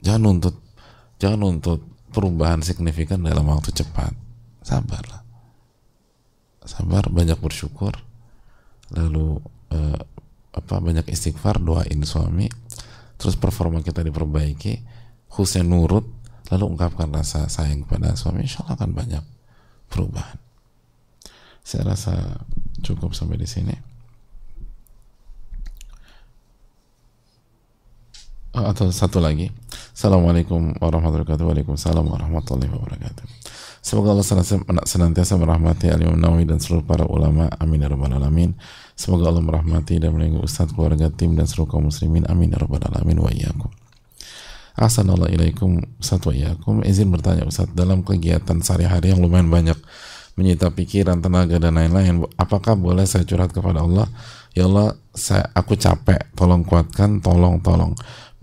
Jangan 0.03 0.21
nuntut 0.21 0.55
jangan 1.17 1.39
nuntut 1.39 1.81
perubahan 2.11 2.61
signifikan 2.61 3.23
dalam 3.23 3.47
waktu 3.47 3.71
cepat. 3.71 4.13
Sabarlah. 4.61 5.23
Sabar 6.65 7.07
banyak 7.09 7.37
bersyukur. 7.37 7.93
Lalu 8.93 9.41
uh, 9.73 9.99
apa 10.55 10.79
banyak 10.79 11.11
istighfar 11.11 11.59
doain 11.59 11.99
suami 12.07 12.47
terus 13.19 13.35
performa 13.35 13.83
kita 13.83 13.99
diperbaiki 14.01 14.79
khususnya 15.27 15.67
nurut 15.67 16.07
lalu 16.49 16.63
ungkapkan 16.73 17.11
rasa 17.11 17.51
sayang 17.51 17.83
kepada 17.83 18.15
suami 18.15 18.47
insya 18.47 18.63
Allah 18.63 18.79
akan 18.79 18.91
banyak 18.95 19.23
perubahan 19.91 20.39
saya 21.65 21.81
rasa 21.81 22.45
cukup 22.85 23.17
sampai 23.17 23.41
di 23.41 23.49
sini. 23.49 23.73
Oh, 28.53 28.69
atau 28.69 28.93
satu 28.93 29.17
lagi. 29.17 29.49
Assalamualaikum 29.91 30.77
warahmatullahi 30.77 31.25
wabarakatuh. 31.25 31.43
Waalaikumsalam 31.43 32.05
warahmatullahi 32.05 32.69
wabarakatuh. 32.69 33.25
Semoga 33.85 34.17
Allah 34.17 34.25
senantiasa 34.81 35.37
merahmati 35.37 35.93
Al 35.93 36.01
Imam 36.01 36.17
Nawawi 36.17 36.49
dan 36.49 36.57
seluruh 36.57 36.81
para 36.81 37.05
ulama. 37.05 37.53
Amin 37.61 37.85
ya 37.85 37.87
rabbal 37.93 38.17
alamin. 38.17 38.57
Semoga 38.97 39.29
Allah 39.29 39.45
merahmati 39.45 40.01
dan 40.01 40.17
melindungi 40.17 40.41
Ustaz, 40.41 40.73
keluarga, 40.73 41.13
tim 41.13 41.37
dan 41.37 41.45
seluruh 41.45 41.77
kaum 41.77 41.93
muslimin. 41.93 42.25
Amin 42.25 42.49
ya 42.49 42.57
rabbal 42.57 42.81
alamin 42.81 43.21
wa 43.21 43.29
iyyakum. 43.29 43.69
Assalamualaikum 44.73 45.85
Ustaz 46.01 46.17
wa 46.25 46.33
iyyakum. 46.33 46.81
Izin 46.81 47.13
bertanya 47.13 47.45
Ustaz, 47.45 47.69
dalam 47.77 48.01
kegiatan 48.01 48.57
sehari-hari 48.57 49.13
yang 49.13 49.21
lumayan 49.21 49.53
banyak 49.53 49.77
menyita 50.33 50.73
pikiran, 50.73 51.21
tenaga 51.21 51.61
dan 51.61 51.77
lain-lain. 51.77 52.25
Apakah 52.41 52.73
boleh 52.73 53.05
saya 53.05 53.21
curhat 53.21 53.53
kepada 53.53 53.85
Allah? 53.85 54.09
Ya 54.57 54.65
Allah, 54.65 54.97
saya 55.13 55.45
aku 55.53 55.77
capek, 55.77 56.33
tolong 56.33 56.65
kuatkan, 56.65 57.21
tolong, 57.21 57.61
tolong. 57.61 57.93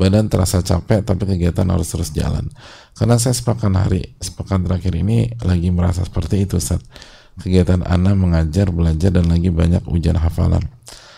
Badan 0.02 0.26
terasa 0.26 0.58
capek, 0.66 1.06
tapi 1.06 1.30
kegiatan 1.30 1.62
harus 1.70 1.86
terus 1.94 2.10
jalan. 2.10 2.50
Karena 2.98 3.22
saya 3.22 3.38
sepekan 3.38 3.70
hari, 3.78 4.18
sepekan 4.18 4.66
terakhir 4.66 4.98
ini 4.98 5.30
lagi 5.46 5.70
merasa 5.70 6.02
seperti 6.02 6.42
itu, 6.42 6.58
saat 6.58 6.82
Kegiatan 7.38 7.86
Anda 7.86 8.18
mengajar, 8.18 8.74
belajar, 8.74 9.14
dan 9.14 9.30
lagi 9.30 9.48
banyak 9.48 9.86
ujian 9.86 10.18
hafalan. 10.18 10.66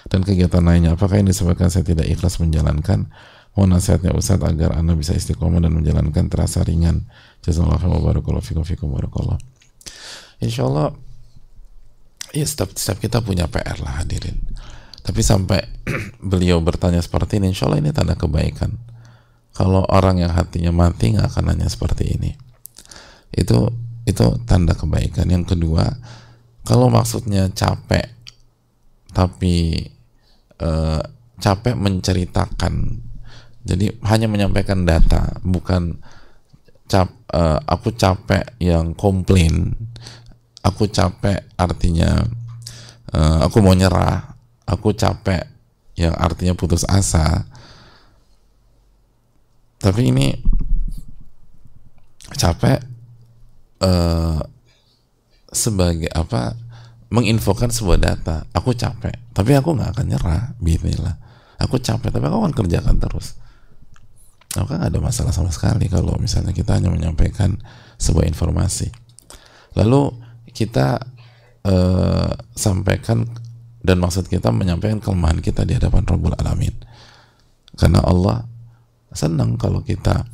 Dan 0.06 0.22
kegiatan 0.22 0.62
lainnya, 0.62 0.94
apakah 0.94 1.18
ini 1.18 1.32
disebabkan 1.32 1.72
saya 1.72 1.82
tidak 1.82 2.06
ikhlas 2.06 2.38
menjalankan? 2.38 3.08
Mohon 3.56 3.80
nasihatnya 3.80 4.12
Ustaz 4.14 4.38
agar 4.44 4.76
Anda 4.76 4.94
bisa 4.94 5.16
istiqomah 5.16 5.64
dan 5.64 5.74
menjalankan 5.74 6.28
terasa 6.30 6.62
ringan. 6.62 7.08
Jazakallahu 7.42 8.04
barakallahu 8.04 8.44
fikum 8.44 8.62
fikum 8.62 8.92
barakallahu 8.94 9.42
insya 10.44 10.66
Allah 10.66 10.92
ya 12.34 12.44
setiap, 12.44 12.74
setiap 12.74 12.98
kita 13.00 13.18
punya 13.24 13.46
PR 13.46 13.78
lah 13.80 14.02
hadirin 14.02 14.40
tapi 15.04 15.20
sampai 15.20 15.60
beliau 16.32 16.64
bertanya 16.64 17.04
seperti 17.04 17.36
ini 17.36 17.52
insya 17.52 17.68
Allah 17.68 17.84
ini 17.84 17.92
tanda 17.92 18.16
kebaikan. 18.16 18.72
Kalau 19.54 19.84
orang 19.86 20.18
yang 20.18 20.32
hatinya 20.32 20.72
mati 20.72 21.12
nggak 21.14 21.28
akan 21.30 21.52
nanya 21.52 21.68
seperti 21.68 22.16
ini. 22.16 22.32
Itu 23.30 23.68
itu 24.08 24.26
tanda 24.48 24.72
kebaikan. 24.72 25.28
Yang 25.28 25.54
kedua 25.54 25.84
kalau 26.64 26.88
maksudnya 26.88 27.52
capek 27.52 28.08
tapi 29.12 29.84
uh, 30.64 31.04
capek 31.36 31.76
menceritakan. 31.76 33.04
Jadi 33.64 33.92
hanya 34.08 34.26
menyampaikan 34.26 34.88
data 34.88 35.36
bukan 35.44 36.00
cap 36.88 37.12
uh, 37.28 37.60
aku 37.68 37.92
capek 37.92 38.56
yang 38.56 38.96
komplain. 38.96 39.76
Aku 40.64 40.88
capek 40.88 41.44
artinya 41.60 42.24
uh, 43.12 43.38
aku 43.44 43.60
mau 43.60 43.76
nyerah 43.76 44.33
aku 44.64 44.96
capek 44.96 45.44
yang 45.94 46.14
artinya 46.16 46.56
putus 46.56 46.82
asa. 46.88 47.46
Tapi 49.78 50.08
ini 50.08 50.32
capek 52.34 52.80
uh, 53.84 54.40
sebagai 55.52 56.08
apa 56.10 56.56
menginfokan 57.12 57.68
sebuah 57.68 57.98
data. 58.00 58.48
Aku 58.56 58.72
capek 58.72 59.14
tapi 59.36 59.52
aku 59.54 59.76
nggak 59.76 59.90
akan 59.98 60.06
nyerah 60.08 60.42
bismillah 60.62 61.24
aku 61.64 61.78
capek 61.78 62.10
tapi 62.10 62.24
aku 62.26 62.36
akan 62.44 62.54
kerjakan 62.54 62.96
terus. 62.98 63.38
Aku 64.54 64.70
kan 64.70 64.86
ada 64.86 64.98
masalah 65.02 65.34
sama 65.34 65.50
sekali 65.50 65.90
kalau 65.90 66.14
misalnya 66.20 66.54
kita 66.54 66.78
hanya 66.78 66.92
menyampaikan 66.92 67.58
sebuah 67.98 68.28
informasi. 68.30 68.92
Lalu 69.74 70.14
kita 70.54 71.02
uh, 71.66 72.30
sampaikan 72.54 73.26
dan 73.84 74.00
maksud 74.00 74.26
kita 74.32 74.48
menyampaikan 74.48 74.98
kelemahan 74.98 75.44
kita 75.44 75.68
di 75.68 75.76
hadapan 75.76 76.08
Rabbul 76.08 76.34
Alamin 76.40 76.74
karena 77.76 78.00
Allah 78.00 78.48
senang 79.14 79.54
kalau 79.60 79.84
kita 79.84 80.24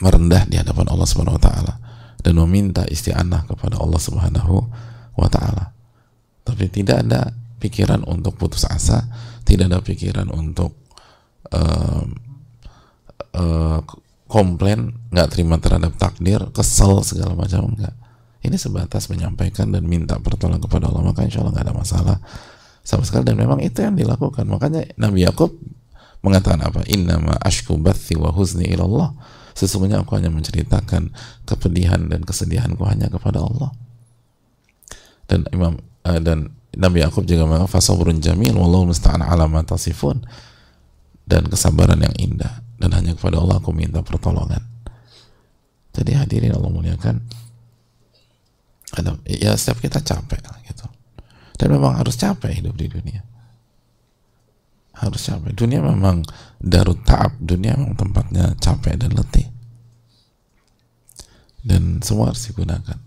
merendah 0.00 0.44
di 0.48 0.60
hadapan 0.60 0.90
Allah 0.90 1.06
Subhanahu 1.08 1.38
wa 1.38 1.44
taala 1.44 1.74
dan 2.20 2.36
meminta 2.36 2.84
isti'anah 2.84 3.48
kepada 3.48 3.80
Allah 3.80 4.00
Subhanahu 4.00 4.56
wa 5.16 5.28
taala. 5.28 5.72
Tapi 6.44 6.68
tidak 6.68 7.04
ada 7.08 7.32
pikiran 7.60 8.04
untuk 8.08 8.36
putus 8.36 8.64
asa, 8.68 9.04
tidak 9.44 9.72
ada 9.72 9.80
pikiran 9.84 10.28
untuk 10.32 10.76
uh, 11.52 12.04
uh, 13.36 13.80
komplain, 14.24 14.96
nggak 15.12 15.28
terima 15.32 15.60
terhadap 15.60 15.96
takdir, 16.00 16.40
kesel 16.52 17.04
segala 17.04 17.36
macam 17.36 17.72
enggak. 17.72 17.96
Ini 18.40 18.56
sebatas 18.56 19.12
menyampaikan 19.12 19.68
dan 19.68 19.84
minta 19.84 20.16
pertolongan 20.16 20.64
kepada 20.64 20.88
Allah, 20.88 21.04
maka 21.04 21.24
insya 21.24 21.44
Allah 21.44 21.52
nggak 21.52 21.66
ada 21.68 21.76
masalah 21.76 22.16
sama 22.80 23.04
sekali 23.04 23.28
dan 23.28 23.36
memang 23.36 23.60
itu 23.60 23.84
yang 23.84 23.92
dilakukan. 23.92 24.48
Makanya 24.48 24.96
Nabi 24.96 25.28
Yakub 25.28 25.52
mengatakan 26.24 26.64
apa? 26.64 26.80
Innama 26.88 27.36
ashku 27.40 27.76
bathi 27.76 28.16
wa 28.16 28.32
huzni 28.32 28.68
ilallah. 28.68 29.12
Sesungguhnya 29.52 30.00
aku 30.00 30.16
hanya 30.16 30.32
menceritakan 30.32 31.12
kepedihan 31.44 32.00
dan 32.08 32.24
kesedihanku 32.24 32.80
hanya 32.88 33.12
kepada 33.12 33.44
Allah. 33.44 33.76
Dan 35.28 35.44
Imam 35.52 35.76
uh, 36.08 36.20
dan 36.20 36.56
Nabi 36.74 37.04
Yakub 37.04 37.28
juga 37.28 37.44
mengatakan 37.44 37.76
fasabrun 37.76 38.22
jamil 38.22 38.56
wallahu 38.56 38.94
musta'an 38.94 39.20
ala 39.20 39.50
ma 39.50 39.60
tasifun 39.66 40.22
dan 41.26 41.46
kesabaran 41.50 41.98
yang 41.98 42.14
indah 42.16 42.62
dan 42.78 42.90
hanya 42.94 43.12
kepada 43.18 43.42
Allah 43.42 43.58
aku 43.60 43.74
minta 43.74 44.00
pertolongan. 44.00 44.62
Jadi 45.90 46.14
hadirin 46.14 46.54
Allah 46.54 46.70
muliakan 46.70 47.20
ada 48.96 49.14
ya 49.22 49.54
setiap 49.54 49.78
kita 49.78 50.02
capek 50.02 50.42
gitu. 50.66 50.86
Dan 51.54 51.76
memang 51.76 51.94
harus 51.94 52.18
capek 52.18 52.50
hidup 52.50 52.74
di 52.74 52.90
dunia. 52.90 53.22
Harus 54.96 55.22
capek. 55.28 55.54
Dunia 55.54 55.84
memang 55.84 56.26
darut 56.58 56.98
taab. 57.06 57.36
Dunia 57.38 57.76
memang 57.78 57.94
tempatnya 57.94 58.56
capek 58.58 58.98
dan 58.98 59.14
letih. 59.14 59.46
Dan 61.60 62.00
semua 62.02 62.32
harus 62.32 62.42
digunakan. 62.50 62.98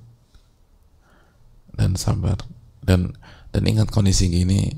Dan 1.73 1.97
sabar. 1.99 2.39
Dan 2.79 3.11
dan 3.51 3.63
ingat 3.67 3.91
kondisi 3.91 4.29
gini 4.31 4.71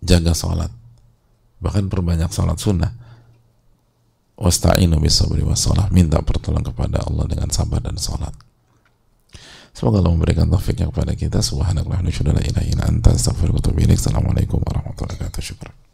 jaga 0.00 0.32
sholat. 0.32 0.72
Bahkan 1.60 1.92
perbanyak 1.92 2.32
sholat 2.32 2.56
sunnah. 2.56 2.92
Wasta'inu 4.40 4.96
bisabri 4.96 5.44
wassalah 5.44 5.92
minta 5.92 6.16
pertolongan 6.24 6.72
kepada 6.72 7.04
Allah 7.04 7.28
dengan 7.28 7.52
sabar 7.52 7.84
dan 7.84 8.00
sholat 8.00 8.32
Semoga 9.70 10.02
Allah 10.02 10.12
memberikan 10.12 10.50
taufiknya 10.50 10.90
kepada 10.90 11.12
kita. 11.14 11.38
Subhanallah 11.40 12.02
wa 12.02 12.10
ilaik. 12.42 13.98
Assalamualaikum 13.98 14.58
warahmatullahi 14.60 15.16
wabarakatuh. 15.16 15.89